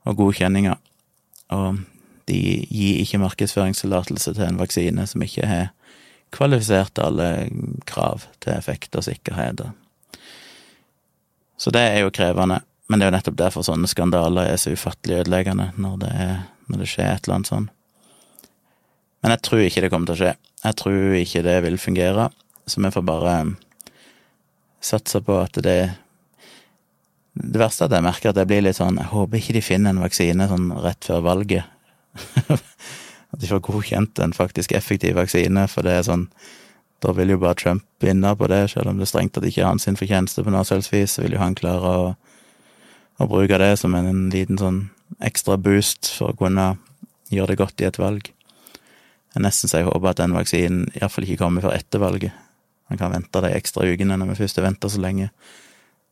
og 0.08 0.18
godkjenninger, 0.18 0.78
og 1.56 1.82
de 2.30 2.40
gir 2.72 3.02
ikke 3.02 3.22
markedsføringstillatelse 3.22 4.34
til 4.38 4.48
en 4.48 4.60
vaksine 4.62 5.06
som 5.10 5.24
ikke 5.26 5.48
har 5.50 5.70
kvalifisert 6.32 7.00
alle 7.04 7.50
krav 7.90 8.26
til 8.40 8.56
effekt 8.56 8.96
og 8.96 9.06
sikkerhet. 9.06 9.66
Så 11.60 11.74
det 11.76 11.82
er 11.82 12.06
jo 12.06 12.14
krevende, 12.14 12.62
men 12.88 13.00
det 13.00 13.06
er 13.06 13.12
jo 13.12 13.18
nettopp 13.18 13.40
derfor 13.40 13.66
sånne 13.68 13.90
skandaler 13.90 14.54
er 14.54 14.62
så 14.62 14.74
ufattelig 14.74 15.22
ødeleggende, 15.22 15.72
når 15.78 15.98
det, 16.02 16.12
er, 16.24 16.38
når 16.72 16.82
det 16.82 16.90
skjer 16.90 17.12
et 17.12 17.28
eller 17.28 17.40
annet 17.40 17.52
sånt. 17.52 17.74
Men 19.22 19.36
jeg 19.36 19.44
tror 19.46 19.62
ikke 19.62 19.84
det 19.84 19.92
kommer 19.94 20.10
til 20.10 20.16
å 20.16 20.22
skje. 20.24 20.32
Jeg 20.64 20.78
tror 20.80 21.18
ikke 21.20 21.44
det 21.46 21.58
vil 21.66 21.78
fungere, 21.82 22.30
så 22.66 22.82
vi 22.82 22.94
får 22.96 23.06
bare 23.06 23.36
satse 24.82 25.22
på 25.22 25.36
at 25.44 25.60
det 25.62 25.82
Det 27.34 27.60
verste 27.62 27.86
er 27.86 27.90
at 27.90 27.96
jeg 27.96 28.06
merker 28.06 28.32
at 28.32 28.40
jeg 28.42 28.50
blir 28.50 28.64
litt 28.66 28.76
sånn 28.76 28.98
Jeg 29.00 29.12
håper 29.14 29.40
ikke 29.40 29.56
de 29.56 29.64
finner 29.64 29.94
en 29.94 30.02
vaksine 30.04 30.48
sånn 30.52 30.66
rett 30.84 31.08
før 31.08 31.22
valget. 31.24 31.64
At 33.32 33.40
de 33.40 33.48
får 33.48 33.62
godkjent 33.64 34.20
en 34.20 34.34
faktisk 34.36 34.74
effektiv 34.76 35.16
vaksine, 35.16 35.64
for 35.72 35.88
det 35.88 35.94
er 35.96 36.04
sånn 36.04 36.26
Da 37.02 37.14
vil 37.16 37.32
jo 37.32 37.40
bare 37.40 37.56
Trump 37.56 37.86
vinne 38.04 38.34
på 38.36 38.50
det, 38.52 38.66
selv 38.74 38.92
om 38.92 39.00
det 39.00 39.08
er 39.08 39.10
strengt 39.14 39.38
at 39.38 39.46
det 39.46 39.54
ikke 39.54 39.64
er 39.64 39.72
hans 39.72 39.88
fortjeneste 39.88 40.44
på 40.46 40.52
noe 40.54 40.68
selvsvis, 40.68 41.16
så 41.16 41.24
vil 41.24 41.34
jo 41.34 41.40
han 41.42 41.56
klare 41.58 41.94
å, 41.98 42.04
å 43.18 43.28
bruke 43.32 43.58
det 43.58 43.72
som 43.82 43.96
en, 43.98 44.06
en 44.12 44.28
liten 44.30 44.60
sånn 44.62 44.84
ekstra 45.24 45.58
boost 45.58 46.12
for 46.20 46.30
å 46.30 46.38
kunne 46.38 46.76
gjøre 47.34 47.56
det 47.56 47.58
godt 47.64 47.82
i 47.82 47.88
et 47.88 47.98
valg. 47.98 48.30
Jeg 49.34 49.44
nesten 49.48 49.72
så 49.72 49.82
jeg 49.82 49.88
håper 49.88 50.12
at 50.12 50.22
den 50.22 50.38
vaksinen 50.38 50.92
iallfall 51.00 51.26
ikke 51.26 51.40
kommer 51.42 51.66
før 51.66 51.74
etter 51.74 52.04
valget. 52.04 52.38
Han 52.92 53.02
kan 53.02 53.16
vente 53.16 53.42
de 53.48 53.54
ekstra 53.56 53.88
ukene 53.88 54.20
når 54.20 54.34
vi 54.34 54.40
først 54.44 54.62
venta 54.62 54.92
så 54.92 55.02
lenge, 55.02 55.32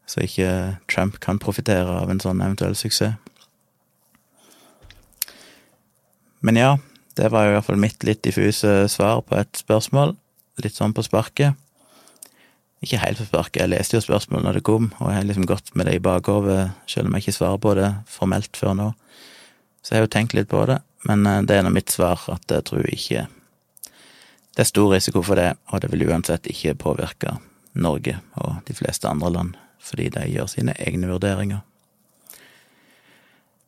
så 0.09 0.23
ikke 0.25 0.51
Trump 0.89 1.19
kan 1.21 1.41
profitere 1.41 1.99
av 2.01 2.09
en 2.09 2.21
sånn 2.23 2.41
eventuell 2.41 2.77
suksess. 2.77 3.17
Men 6.41 6.57
ja, 6.57 6.77
det 7.19 7.29
var 7.33 7.45
jo 7.45 7.51
i 7.51 7.55
hvert 7.57 7.67
fall 7.67 7.81
mitt 7.81 8.03
litt 8.07 8.21
diffuse 8.23 8.87
svar 8.89 9.21
på 9.27 9.35
et 9.37 9.59
spørsmål. 9.59 10.15
Litt 10.63 10.77
sånn 10.77 10.95
på 10.95 11.03
sparket. 11.03 11.57
Ikke 12.79 13.01
helt 13.01 13.19
på 13.19 13.27
sparket, 13.27 13.59
jeg 13.59 13.71
leste 13.73 13.97
jo 13.97 14.05
spørsmålet 14.05 14.47
når 14.47 14.57
det 14.59 14.65
kom, 14.67 14.87
og 15.01 15.09
jeg 15.11 15.17
har 15.17 15.25
liksom 15.27 15.47
gått 15.49 15.73
med 15.75 15.89
det 15.89 15.97
i 15.97 16.03
bakhodet, 16.03 16.69
selv 16.87 17.09
om 17.09 17.17
jeg 17.17 17.25
ikke 17.25 17.35
svarer 17.35 17.59
på 17.59 17.73
det 17.75 17.89
formelt 18.07 18.55
før 18.55 18.77
nå. 18.79 18.87
Så 19.83 19.91
jeg 19.91 19.99
har 19.99 20.07
jo 20.07 20.13
tenkt 20.15 20.35
litt 20.37 20.47
på 20.51 20.63
det, 20.69 20.79
men 21.09 21.27
eh, 21.27 21.41
det 21.43 21.57
er 21.57 21.67
nå 21.67 21.73
mitt 21.75 21.91
svar, 21.91 22.23
at 22.31 22.47
jeg 22.47 22.65
tror 22.71 22.87
ikke 22.87 23.27
Det 24.49 24.63
er 24.65 24.67
stor 24.67 24.89
risiko 24.91 25.21
for 25.23 25.39
det, 25.39 25.53
og 25.71 25.79
det 25.79 25.91
vil 25.91 26.07
uansett 26.09 26.47
ikke 26.51 26.73
påvirke 26.75 27.37
Norge 27.79 28.17
og 28.41 28.63
de 28.67 28.73
fleste 28.75 29.07
andre 29.07 29.29
land, 29.31 29.53
fordi 29.79 30.09
de 30.13 30.27
gjør 30.29 30.49
sine 30.51 30.75
egne 30.79 31.09
vurderinger. 31.09 31.63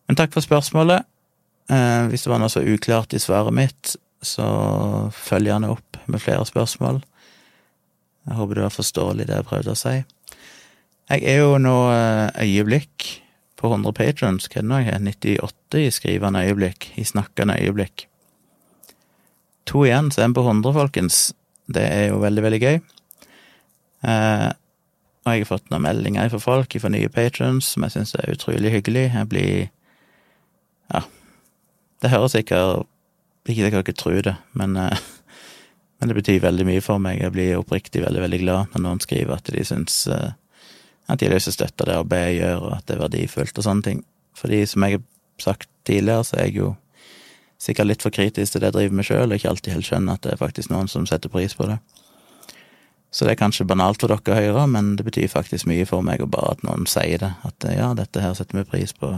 Men 0.08 0.20
takk 0.20 0.34
for 0.36 0.44
spørsmålet. 0.44 1.08
Eh, 1.72 2.06
hvis 2.12 2.26
det 2.26 2.32
var 2.34 2.42
noe 2.42 2.52
så 2.52 2.64
uklart 2.68 3.16
i 3.16 3.22
svaret 3.22 3.56
mitt, 3.56 3.96
så 4.22 4.46
følg 5.16 5.50
gjerne 5.50 5.72
opp 5.72 6.02
med 6.12 6.22
flere 6.22 6.46
spørsmål. 6.46 7.02
Jeg 8.28 8.38
håper 8.38 8.60
det 8.60 8.66
var 8.68 8.76
forståelig, 8.76 9.28
det 9.30 9.40
jeg 9.40 9.48
prøvde 9.50 9.74
å 9.74 9.80
si. 9.80 9.96
Jeg 11.12 11.26
er 11.28 11.42
jo 11.42 11.58
nå 11.60 11.76
eh, 11.96 12.44
øyeblikk 12.44 13.08
på 13.60 13.72
100 13.72 13.96
patrons. 13.98 14.48
Hva 14.48 14.60
er 14.60 14.66
det 14.66 14.70
nå 14.70 14.82
jeg 14.82 14.90
har? 14.92 15.04
98 15.08 15.82
i 15.82 15.90
skrivende 15.96 16.46
øyeblikk, 16.46 16.92
i 17.00 17.08
snakkende 17.08 17.58
øyeblikk. 17.62 18.08
To 19.72 19.86
igjen, 19.86 20.12
så 20.12 20.26
vi 20.26 20.36
på 20.38 20.44
100, 20.46 20.74
folkens. 20.76 21.22
Det 21.72 21.84
er 21.88 22.08
jo 22.10 22.22
veldig, 22.22 22.44
veldig 22.46 22.62
gøy. 22.62 22.82
Eh, 24.12 24.48
og 25.22 25.36
jeg 25.36 25.44
har 25.44 25.50
fått 25.52 25.70
noen 25.70 25.86
meldinger 25.86 26.32
fra 26.34 26.40
folk, 26.42 26.76
fra 26.82 26.90
nye 26.90 27.10
patrons, 27.14 27.74
som 27.76 27.86
jeg 27.86 27.94
syns 27.94 28.16
er 28.18 28.34
utrolig 28.34 28.72
hyggelig. 28.74 29.12
Jeg 29.14 29.30
blir 29.30 29.52
ja, 30.92 31.04
det 32.02 32.12
høres 32.12 32.34
sikkert 32.36 32.88
Ikke 33.46 33.68
sikkert 33.68 33.88
dere 33.88 33.98
tror 33.98 34.22
det, 34.26 34.36
men, 34.58 34.76
eh, 34.78 34.98
men, 35.98 36.10
det 36.10 36.18
betyr 36.18 36.44
veldig 36.44 36.66
mye 36.68 36.82
for 36.86 37.02
meg. 37.02 37.22
Jeg 37.22 37.34
blir 37.34 37.58
oppriktig 37.58 38.04
veldig, 38.04 38.22
veldig 38.22 38.42
glad 38.44 38.74
når 38.74 38.84
noen 38.86 39.02
skriver 39.02 39.38
at 39.38 39.50
de 39.54 39.66
syns 39.66 40.04
eh, 40.08 40.34
at 41.10 41.20
de 41.20 41.28
har 41.28 41.34
lyst 41.34 41.50
til 41.50 41.56
å 41.56 41.58
støtte 41.60 41.88
det 41.90 41.98
arbeidet 41.98 42.28
jeg 42.30 42.42
gjør, 42.44 42.62
og 42.66 42.76
at 42.78 42.86
det 42.88 42.96
er 42.96 43.02
verdifullt 43.02 43.58
og 43.58 43.66
sånne 43.66 43.88
ting. 43.88 44.04
Fordi, 44.38 44.62
som 44.70 44.86
jeg 44.86 45.00
har 45.00 45.02
sagt 45.44 45.70
tidligere, 45.90 46.28
så 46.28 46.38
er 46.38 46.48
jeg 46.48 46.60
jo 46.62 46.70
sikkert 47.62 47.90
litt 47.90 48.06
for 48.06 48.14
kritisk 48.14 48.54
til 48.54 48.62
det 48.62 48.70
jeg 48.70 48.78
driver 48.78 49.00
med 49.00 49.08
sjøl, 49.10 49.26
og 49.26 49.36
ikke 49.38 49.50
alltid 49.52 49.76
helt 49.76 49.90
skjønner 49.90 50.18
at 50.18 50.24
det 50.26 50.36
er 50.36 50.42
faktisk 50.42 50.72
noen 50.72 50.90
som 50.92 51.10
setter 51.10 51.34
pris 51.34 51.58
på 51.58 51.68
det. 51.70 51.82
Så 53.12 53.28
det 53.28 53.34
er 53.34 53.42
kanskje 53.42 53.68
banalt 53.68 54.00
for 54.00 54.08
dere 54.12 54.54
å 54.56 54.64
men 54.72 54.96
det 54.96 55.04
betyr 55.04 55.28
faktisk 55.28 55.68
mye 55.68 55.86
for 55.88 56.04
meg, 56.06 56.24
og 56.24 56.32
bare 56.32 56.56
at 56.56 56.64
noen 56.64 56.88
sier 56.88 57.20
det. 57.20 57.34
At 57.44 57.68
ja, 57.68 57.92
dette 57.98 58.24
her 58.24 58.36
setter 58.38 58.62
vi 58.62 58.70
pris 58.70 58.94
på. 58.96 59.12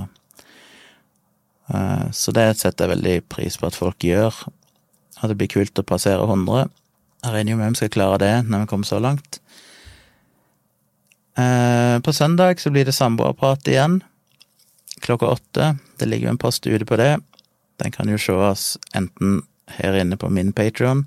Eh, 1.70 2.08
så 2.12 2.34
det 2.34 2.48
setter 2.58 2.88
jeg 2.88 2.96
veldig 2.96 3.18
pris 3.30 3.60
på 3.60 3.70
at 3.70 3.78
folk 3.78 4.04
gjør. 4.04 4.34
At 5.22 5.30
det 5.30 5.38
blir 5.38 5.52
kult 5.54 5.78
å 5.78 5.86
passere 5.86 6.26
100. 6.26 6.72
Jeg 7.24 7.36
regner 7.36 7.54
jo 7.54 7.60
med 7.60 7.76
vi 7.76 7.84
skal 7.84 7.94
klare 7.94 8.18
det 8.24 8.34
når 8.48 8.64
vi 8.64 8.72
kommer 8.74 8.90
så 8.90 9.00
langt. 9.04 9.38
Eh, 11.38 12.00
på 12.02 12.14
søndag 12.14 12.60
så 12.62 12.74
blir 12.74 12.90
det 12.90 12.98
samboerprat 12.98 13.70
igjen. 13.70 14.02
Klokka 15.06 15.36
åtte. 15.38 15.76
Det 16.02 16.10
ligger 16.10 16.32
jo 16.32 16.34
en 16.34 16.42
post 16.42 16.66
ute 16.66 16.90
på 16.90 16.98
det. 16.98 17.14
Den 17.78 17.94
kan 17.94 18.10
jo 18.10 18.18
sees 18.18 18.74
enten 18.98 19.44
her 19.78 19.96
inne 20.02 20.18
på 20.18 20.34
min 20.34 20.52
Patron 20.54 21.06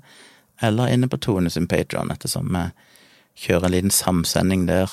eller 0.61 0.93
inne 0.93 1.09
på 1.09 1.19
Tone 1.21 1.49
sin 1.49 1.67
Patron, 1.67 2.11
ettersom 2.11 2.49
vi 2.53 2.65
kjører 3.45 3.67
en 3.67 3.75
liten 3.75 3.93
samsending 3.93 4.65
der. 4.67 4.91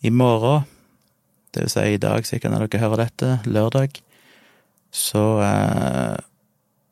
I 0.00 0.10
morgen 0.14 0.64
det 1.54 1.64
vil 1.64 1.72
si 1.72 1.84
i 1.94 2.00
dag, 2.00 2.26
sikkert 2.26 2.52
når 2.52 2.66
dere 2.68 2.82
hører 2.82 3.00
dette, 3.02 3.28
lørdag, 3.48 4.00
så 4.94 5.24
eh, 5.42 6.18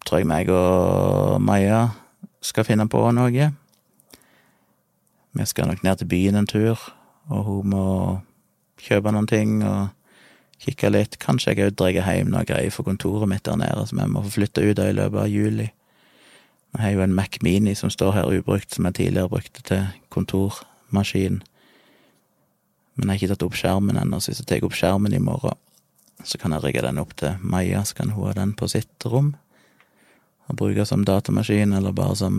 tror 0.07 0.21
jeg 0.23 0.29
meg 0.29 0.51
og 0.53 1.37
Maja 1.45 1.83
skal 2.45 2.67
finne 2.67 2.89
på 2.91 3.03
noe. 3.15 3.51
Vi 5.37 5.47
skal 5.47 5.69
nok 5.69 5.85
ned 5.85 6.01
til 6.01 6.09
byen 6.09 6.41
en 6.41 6.49
tur, 6.49 6.81
og 7.29 7.45
hun 7.45 7.71
må 7.75 7.87
kjøpe 8.81 9.13
noen 9.13 9.29
ting 9.29 9.61
og 9.67 9.93
kikke 10.63 10.91
litt. 10.93 11.19
Kanskje 11.21 11.53
jeg 11.53 11.69
òg 11.69 11.79
drar 11.79 11.93
hjem 11.93 12.33
noe 12.33 12.47
greier 12.49 12.73
for 12.73 12.89
kontoret 12.89 13.29
mitt 13.29 13.45
der 13.45 13.59
nede, 13.61 13.85
som 13.89 14.01
jeg 14.01 14.13
må 14.13 14.25
få 14.25 14.39
flytte 14.39 14.65
ut 14.65 14.81
av 14.81 14.91
i 14.91 14.97
løpet 14.97 15.21
av 15.27 15.33
juli. 15.33 15.69
Jeg 16.77 16.85
har 16.85 16.91
jo 16.93 17.05
en 17.07 17.15
Mac 17.17 17.39
Mini 17.41 17.73
som 17.75 17.89
står 17.89 18.13
her 18.13 18.27
ubrukt, 18.29 18.75
som 18.75 18.85
jeg 18.85 18.99
tidligere 18.99 19.33
brukte 19.33 19.63
til 19.65 19.87
kontormaskin. 20.13 21.39
Men 22.97 23.09
jeg 23.09 23.09
har 23.09 23.21
ikke 23.21 23.31
tatt 23.33 23.47
opp 23.47 23.57
skjermen 23.57 23.97
ennå, 23.97 24.21
så 24.21 24.31
hvis 24.31 24.43
jeg 24.43 24.51
tar 24.51 24.67
opp 24.67 24.77
skjermen 24.77 25.17
i 25.17 25.23
morgen, 25.23 25.57
så 26.25 26.37
kan 26.41 26.53
jeg 26.53 26.65
rigge 26.65 26.85
den 26.85 27.01
opp 27.01 27.15
til 27.17 27.41
Maja, 27.41 27.81
så 27.85 27.97
kan 27.97 28.13
hun 28.13 28.29
ha 28.29 28.35
den 28.37 28.53
på 28.57 28.69
sitt 28.69 29.09
rom. 29.09 29.35
Og 30.47 30.61
bruke 30.61 30.85
som 30.85 31.05
datamaskin, 31.05 31.73
eller 31.73 31.97
bare 31.97 32.17
som 32.21 32.39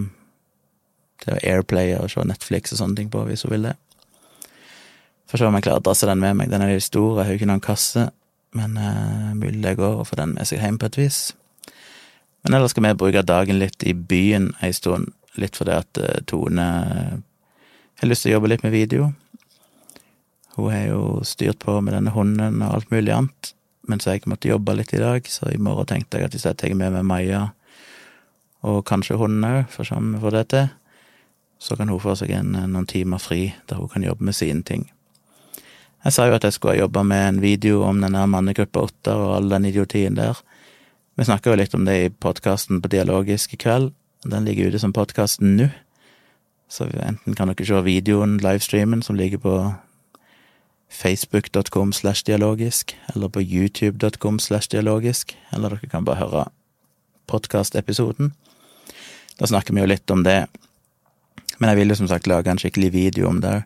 til 1.24 1.34
å 1.34 1.42
airplaye 1.42 1.98
og 1.98 2.12
se 2.14 2.22
Netflix 2.30 2.74
og 2.76 2.82
sånne 2.84 3.00
ting 3.00 3.10
på, 3.14 3.24
hvis 3.26 3.46
hun 3.46 3.56
vil 3.56 3.70
det. 3.72 3.74
Får 5.28 5.42
se 5.42 5.50
om 5.50 5.58
jeg 5.58 5.66
klarer 5.66 5.82
å 5.82 5.88
drasse 5.90 6.08
den 6.08 6.22
med 6.22 6.38
meg. 6.38 6.54
Den 6.54 6.62
er 6.64 6.76
litt 6.76 6.86
stor, 6.86 7.18
jeg 7.18 7.26
har 7.26 7.34
jo 7.34 7.42
ikke 7.42 7.50
noen 7.50 7.66
kasse, 7.66 8.06
men 8.58 8.78
uh, 8.78 9.34
mulig 9.34 9.66
det 9.66 9.76
går 9.82 10.02
å 10.02 10.06
få 10.08 10.20
den 10.22 10.38
med 10.38 10.48
seg 10.48 10.62
hjem 10.62 10.78
på 10.78 10.92
et 10.92 11.00
vis. 11.02 11.20
Men 12.48 12.54
ellers 12.56 12.72
skal 12.72 12.86
vi 12.86 12.94
bruke 12.96 13.26
dagen 13.28 13.58
litt 13.60 13.84
i 13.84 13.92
byen 13.92 14.54
ei 14.64 14.72
stund, 14.72 15.12
litt 15.36 15.58
fordi 15.60 15.74
at 15.76 16.00
uh, 16.00 16.14
Tone 16.32 16.68
har 18.00 18.08
lyst 18.08 18.24
til 18.24 18.32
å 18.32 18.38
jobbe 18.38 18.54
litt 18.54 18.64
med 18.64 18.72
video. 18.72 19.10
Hun 20.56 20.72
har 20.72 20.86
jo 20.88 21.02
styrt 21.28 21.60
på 21.60 21.76
med 21.84 21.92
denne 21.98 22.14
hunden 22.16 22.62
og 22.62 22.78
alt 22.78 22.94
mulig 22.94 23.12
annet, 23.12 23.52
mens 23.92 24.08
jeg 24.08 24.24
måtte 24.32 24.48
jobbe 24.48 24.78
litt 24.80 24.96
i 24.96 25.02
dag, 25.04 25.28
så 25.28 25.52
i 25.52 25.60
morgen 25.60 25.90
tenkte 25.92 26.22
jeg 26.22 26.30
at 26.30 26.38
hvis 26.38 26.48
jeg 26.48 26.60
tar 26.62 26.72
med 26.80 26.96
meg 26.96 27.04
Maja 27.10 27.42
og 28.64 28.80
kanskje 28.88 29.20
hunden 29.20 29.44
òg, 29.44 29.66
for 29.74 29.92
om 29.98 30.14
vi 30.16 30.24
får 30.24 30.38
det 30.38 30.46
til, 30.54 30.70
så 31.60 31.76
kan 31.76 31.92
hun 31.92 32.00
få 32.00 32.16
seg 32.16 32.32
en, 32.38 32.56
noen 32.56 32.88
timer 32.88 33.20
fri 33.20 33.50
der 33.68 33.82
hun 33.82 33.92
kan 33.92 34.08
jobbe 34.08 34.24
med 34.24 34.40
sine 34.40 34.64
ting. 34.64 34.88
Jeg 36.06 36.16
sa 36.16 36.30
jo 36.30 36.38
at 36.40 36.48
jeg 36.48 36.56
skulle 36.56 36.80
jobbe 36.80 37.04
med 37.04 37.26
en 37.28 37.44
video 37.44 37.84
om 37.84 38.00
denne 38.00 38.24
mannegruppa 38.32 38.88
Ottar 38.88 39.20
og 39.20 39.36
all 39.36 39.52
den 39.52 39.68
idiotien 39.68 40.16
der. 40.16 40.40
Vi 41.18 41.26
snakka 41.26 41.50
jo 41.50 41.58
litt 41.58 41.74
om 41.74 41.86
det 41.88 41.94
i 41.98 42.10
podkasten 42.14 42.78
på 42.78 42.90
Dialogisk 42.94 43.56
i 43.56 43.58
kveld. 43.58 43.88
Den 44.22 44.46
ligger 44.46 44.68
ute 44.70 44.78
som 44.78 44.92
podkast 44.94 45.42
nå. 45.42 45.72
Så 46.70 46.86
enten 46.94 47.34
kan 47.34 47.50
dere 47.50 47.66
se 47.66 47.80
videoen, 47.82 48.36
livestreamen, 48.38 49.02
som 49.02 49.18
ligger 49.18 49.42
på 49.42 49.54
facebook.com 50.94 51.96
slash 51.98 52.22
dialogisk, 52.28 52.94
eller 53.16 53.34
på 53.34 53.42
youtube.com 53.42 54.38
slash 54.40 54.70
dialogisk, 54.70 55.34
eller 55.50 55.74
dere 55.74 55.90
kan 55.90 56.06
bare 56.06 56.22
høre 56.22 56.44
podkastepisoden. 57.26 58.36
Da 59.40 59.50
snakker 59.50 59.74
vi 59.74 59.82
jo 59.82 59.90
litt 59.90 60.14
om 60.14 60.22
det. 60.22 60.44
Men 61.58 61.72
jeg 61.72 61.82
ville 61.82 61.98
som 61.98 62.12
sagt 62.12 62.30
lage 62.30 62.54
en 62.54 62.62
skikkelig 62.62 62.92
video 62.94 63.32
om 63.32 63.42
det. 63.42 63.64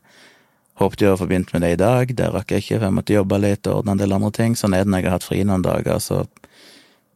Håpte 0.80 1.04
jo 1.04 1.18
å 1.18 1.20
få 1.20 1.28
begynt 1.28 1.52
med 1.52 1.68
det 1.68 1.76
i 1.76 1.84
dag, 1.84 2.16
det 2.16 2.32
rakk 2.32 2.56
jeg 2.56 2.64
ikke, 2.64 2.78
for 2.78 2.88
jeg 2.88 2.96
måtte 3.02 3.20
jobbe 3.20 3.44
litt 3.44 3.68
og 3.68 3.82
ordne 3.82 3.98
en 3.98 4.06
del 4.06 4.16
andre 4.16 4.32
ting. 4.40 4.56
Sånn 4.56 4.72
er 4.72 4.86
det 4.86 4.94
når 4.94 5.04
jeg 5.04 5.12
har 5.12 5.20
hatt 5.20 5.28
fri 5.28 5.44
noen 5.44 5.68
dager, 5.68 6.00
så 6.00 6.24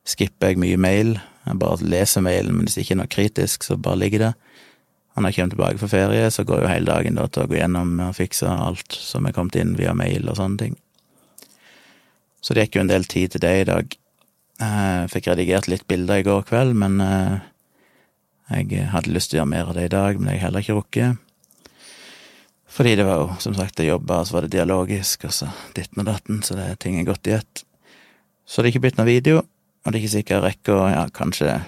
skipper 0.06 0.54
jeg 0.54 0.62
mye 0.62 0.78
mail. 0.80 1.15
Jeg 1.46 1.60
bare 1.62 1.86
leser 1.86 2.24
mailen, 2.26 2.58
men 2.58 2.68
hvis 2.68 2.78
det 2.78 2.86
ikke 2.86 2.96
er 2.96 3.02
noe 3.02 3.12
kritisk, 3.12 3.65
så 3.65 3.78
bare 3.78 4.02
ligger 4.04 4.28
det. 4.28 4.34
Når 5.15 5.32
jeg 5.32 5.38
kommer 5.38 5.54
tilbake 5.54 5.80
fra 5.80 5.88
ferie, 5.88 6.32
så 6.32 6.44
går 6.44 6.62
jo 6.62 6.72
hele 6.72 6.91
dagen 6.91 7.15
da 7.15 7.28
til 7.32 7.46
å 7.46 7.50
gå 7.50 7.56
gjennom 7.56 7.94
og 8.04 8.15
fikse 8.18 8.50
alt 8.52 8.98
som 9.00 9.26
er 9.26 9.36
kommet 9.36 9.56
inn 9.60 9.78
via 9.80 9.94
mail 9.96 10.28
og 10.28 10.36
sånne 10.41 10.60
ting. 10.60 10.74
Så 12.44 12.54
det 12.54 12.65
gikk 12.65 12.78
jo 12.78 12.84
en 12.84 12.91
del 12.91 13.08
tid 13.10 13.34
til 13.34 13.41
det 13.46 13.54
i 13.62 13.68
dag. 13.70 13.96
Jeg 14.60 15.12
fikk 15.13 15.30
redigert 15.32 15.70
litt 15.72 15.86
bilder 15.88 16.20
i 16.20 16.26
går 16.28 16.44
kveld, 16.50 16.76
men 16.78 17.00
eh, 17.04 17.39
jeg 18.60 18.89
hadde 18.91 19.13
lyst 19.15 19.32
til 19.32 19.39
å 19.39 19.41
gjøre 19.41 19.54
mer 19.56 19.72
av 19.72 19.80
det 19.80 19.88
i 19.88 19.94
dag, 19.96 20.20
men 20.20 20.30
jeg 20.30 20.41
har 20.41 20.50
heller 20.50 20.65
ikke 20.65 20.78
rukket. 20.78 21.24
Fordi 22.76 22.94
det 23.00 23.08
var 23.08 23.22
jo, 23.22 23.28
som 23.39 23.56
sagt, 23.56 23.80
jeg 23.80 23.94
jobba, 23.94 24.20
og 24.20 24.28
så 24.28 24.36
var 24.36 24.46
det 24.46 24.58
dialogisk, 24.58 25.26
og 25.30 25.34
så 25.34 25.48
ditten 25.78 26.04
og 26.04 26.10
datten, 26.10 26.44
så 26.44 26.60
det 26.60 26.68
er 26.70 26.80
ting 26.84 27.00
er 27.00 27.08
gått 27.08 27.32
i 27.32 27.38
ett. 27.38 27.63
Så 28.46 28.62
det 28.62 28.68
er 28.68 28.76
ikke 28.76 28.84
blitt 28.89 29.00
noen 29.00 29.13
video, 29.13 29.46
og 29.86 29.91
det 29.91 30.00
er 30.00 30.02
ikke 30.02 30.15
sikkert 30.15 30.36
jeg 30.36 30.45
rekker 30.48 30.80
å, 30.80 30.86
ja, 30.89 31.04
kanskje, 31.13 31.60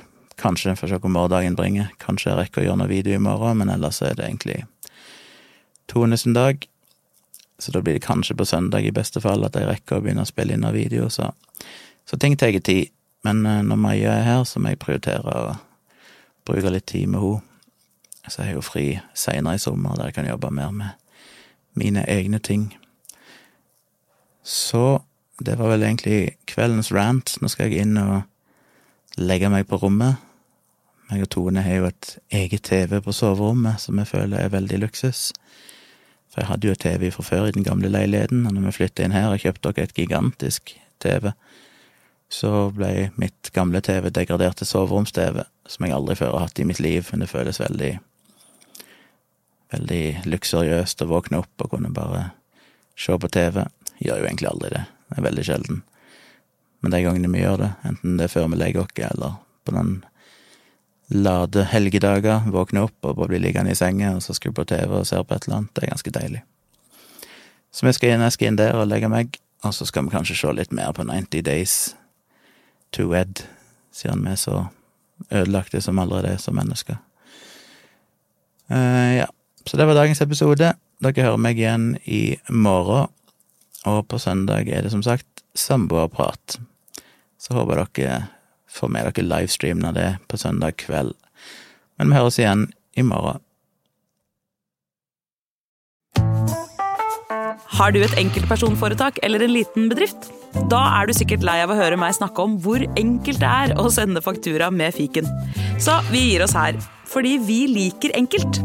kanskje, 0.41 0.73
får 0.79 0.89
se 0.89 0.97
hva 1.03 1.11
morgendagen 1.13 1.57
bringer, 1.57 1.91
kanskje 2.01 2.31
jeg 2.31 2.39
rekker 2.39 2.63
å 2.63 2.65
gjøre 2.65 2.81
noe 2.81 2.89
video 2.89 3.13
i 3.13 3.21
morgen, 3.21 3.61
men 3.61 3.69
ellers 3.69 4.01
er 4.01 4.17
det 4.17 4.25
egentlig 4.25 4.63
Tone 5.87 6.17
sin. 6.17 6.35
Så 7.57 7.71
da 7.71 7.81
blir 7.81 7.93
det 7.93 8.03
kanskje 8.05 8.35
på 8.35 8.45
søndag 8.45 8.85
i 8.85 8.91
beste 8.91 9.21
fall 9.21 9.45
at 9.45 9.55
jeg 9.55 9.69
rekker 9.69 9.97
å 9.97 10.03
begynne 10.03 10.25
å 10.25 10.29
spille 10.29 10.53
inn 10.53 10.65
noen 10.65 10.75
video, 10.75 11.07
så, 11.09 11.31
så 12.05 12.19
ting 12.19 12.35
tar 12.37 12.57
tid. 12.59 12.91
Men 13.25 13.45
eh, 13.45 13.63
når 13.65 13.79
Maja 13.81 14.11
er 14.13 14.25
her, 14.27 14.43
så 14.45 14.59
må 14.61 14.73
jeg 14.73 14.81
prioritere 14.83 15.31
å 15.31 15.55
bruke 16.45 16.73
litt 16.73 16.85
tid 16.85 17.07
med 17.09 17.23
henne. 17.23 17.43
Så 18.27 18.41
jeg 18.41 18.49
har 18.49 18.57
jo 18.57 18.65
fri 18.65 18.85
seinere 19.15 19.55
i 19.55 19.61
sommer, 19.63 19.95
der 19.95 20.09
jeg 20.09 20.17
kan 20.17 20.27
jobbe 20.27 20.49
mer 20.51 20.73
med 20.75 20.89
mine 21.79 22.03
egne 22.11 22.41
ting. 22.43 22.73
Så 24.43 24.99
det 25.45 25.57
var 25.59 25.73
vel 25.73 25.85
egentlig 25.85 26.37
kveldens 26.49 26.91
rant. 26.95 27.35
Nå 27.41 27.49
skal 27.51 27.69
jeg 27.69 27.85
inn 27.85 27.99
og 28.01 28.23
legge 29.17 29.51
meg 29.53 29.67
på 29.69 29.79
rommet. 29.81 30.23
Meg 31.07 31.23
og 31.23 31.29
Tone 31.31 31.63
har 31.63 31.77
jo 31.77 31.89
et 31.89 32.17
eget 32.35 32.65
TV 32.67 32.97
på 33.03 33.13
soverommet, 33.15 33.79
som 33.79 33.99
jeg 33.99 34.09
føler 34.09 34.41
er 34.41 34.55
veldig 34.55 34.81
luksus. 34.83 35.29
For 36.27 36.41
jeg 36.41 36.49
hadde 36.49 36.67
jo 36.67 36.79
TV 36.79 37.11
fra 37.15 37.23
før 37.23 37.47
i 37.47 37.55
den 37.55 37.65
gamle 37.67 37.91
leiligheten, 37.91 38.43
og 38.45 38.53
når 38.55 38.67
vi 38.67 38.75
flytta 38.81 39.05
inn 39.05 39.15
her 39.15 39.31
og 39.31 39.39
kjøpte 39.43 39.71
dere 39.71 39.87
et 39.87 39.95
gigantisk 39.95 40.73
TV, 40.99 41.31
så 42.27 42.67
ble 42.75 43.09
mitt 43.15 43.53
gamle 43.55 43.79
TV 43.81 44.09
degradert 44.11 44.59
til 44.59 44.67
soveroms-TV, 44.67 45.45
som 45.69 45.85
jeg 45.85 45.95
aldri 45.95 46.17
før 46.19 46.35
har 46.35 46.49
hatt 46.49 46.59
i 46.59 46.67
mitt 46.67 46.81
liv, 46.83 47.07
men 47.11 47.23
det 47.23 47.31
føles 47.31 47.61
veldig 47.63 47.93
veldig 49.71 50.03
luksuriøst 50.27 51.03
å 51.03 51.09
våkne 51.09 51.41
opp 51.43 51.63
og 51.63 51.73
kunne 51.73 51.91
bare 51.95 52.29
se 52.99 53.15
på 53.19 53.31
TV. 53.31 53.63
Jeg 53.97 54.09
Gjør 54.09 54.21
jo 54.21 54.27
egentlig 54.29 54.49
aldri 54.51 54.69
det, 54.75 54.83
det 55.07 55.17
er 55.17 55.25
veldig 55.27 55.45
sjelden. 55.47 55.81
Men 56.79 56.93
de 56.93 57.01
gangene 57.05 57.31
vi 57.33 57.41
gjør 57.41 57.63
det, 57.63 57.71
enten 57.87 58.19
det 58.19 58.27
er 58.27 58.33
før 58.33 58.51
vi 58.51 58.59
legger 58.59 58.83
oss, 58.83 58.93
eller 59.09 59.39
på 59.65 59.73
noen 59.75 59.97
lade 61.07 61.63
helgedager, 61.71 62.49
våkne 62.51 62.83
opp 62.87 63.07
og 63.07 63.15
bare 63.15 63.31
bli 63.31 63.39
liggende 63.45 63.71
i 63.71 63.79
senga 63.79 64.17
og 64.17 64.23
så 64.25 64.35
skru 64.35 64.51
på 64.51 64.65
TV 64.67 64.91
og 64.91 65.07
se 65.07 65.19
på 65.23 65.35
et 65.35 65.47
eller 65.47 65.61
annet, 65.61 65.73
det 65.75 65.85
er 65.85 65.93
ganske 65.93 66.13
deilig. 66.19 66.41
Så 67.71 67.87
vi 67.87 67.93
skal 67.95 68.15
inn, 68.15 68.25
jeg 68.25 68.35
skal 68.35 68.51
inn 68.51 68.59
der 68.59 68.75
og 68.75 68.89
legge 68.89 69.09
meg, 69.11 69.39
og 69.63 69.73
så 69.75 69.87
skal 69.87 70.07
vi 70.07 70.13
kanskje 70.13 70.35
se 70.39 70.51
litt 70.55 70.75
mer 70.75 70.91
på 70.95 71.05
90 71.07 71.45
Days 71.47 71.77
to 72.95 73.09
Ed, 73.15 73.43
siden 73.95 74.25
vi 74.25 74.33
er 74.33 74.41
så 74.41 74.65
ødelagte 75.31 75.81
som 75.81 75.99
allerede 75.99 76.35
er 76.35 76.41
som 76.41 76.55
mennesker. 76.57 76.99
Uh, 78.67 79.23
ja, 79.23 79.27
så 79.65 79.79
det 79.79 79.87
var 79.87 79.95
dagens 79.95 80.21
episode. 80.21 80.73
Dere 81.03 81.23
hører 81.23 81.39
meg 81.39 81.59
igjen 81.59 81.93
i 82.05 82.37
morgen, 82.49 83.11
og 83.87 84.07
på 84.11 84.19
søndag 84.21 84.67
er 84.67 84.83
det 84.83 84.91
som 84.93 85.03
sagt 85.05 85.43
samboerprat. 85.57 86.59
Så 87.39 87.55
håper 87.55 87.83
dere 87.95 88.21
får 88.67 88.91
med 88.91 89.09
dere 89.09 89.25
livestreamen 89.25 89.89
av 89.89 89.97
det 89.97 90.09
på 90.27 90.39
søndag 90.39 90.77
kveld. 90.83 91.15
Men 91.97 92.11
vi 92.11 92.19
høres 92.19 92.39
igjen 92.41 92.67
i 92.97 93.05
morgen. 93.05 93.41
Har 97.77 97.93
du 97.93 97.99
et 98.01 98.15
enkeltpersonforetak 98.17 99.19
eller 99.25 99.43
en 99.45 99.53
liten 99.53 99.89
bedrift? 99.91 100.29
Da 100.71 100.79
er 100.97 101.07
du 101.07 101.13
sikkert 101.13 101.45
lei 101.45 101.59
av 101.61 101.73
å 101.73 101.77
høre 101.77 101.99
meg 101.99 102.15
snakke 102.17 102.41
om 102.41 102.55
hvor 102.63 102.81
enkelt 102.97 103.41
det 103.43 103.49
er 103.49 103.75
å 103.77 103.89
sende 103.93 104.23
faktura 104.25 104.71
med 104.73 104.95
fiken. 104.97 105.27
Så 105.77 105.99
vi 106.09 106.23
gir 106.31 106.45
oss 106.45 106.55
her, 106.57 106.79
fordi 107.05 107.37
vi 107.43 107.59
liker 107.69 108.15
enkelt. 108.17 108.61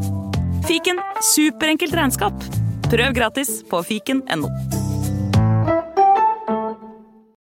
Fiken 0.69 1.03
superenkelt 1.35 1.97
regnskap. 1.99 2.49
Prøv 2.89 3.19
gratis 3.19 3.61
på 3.69 3.83
fiken.no. 3.89 4.92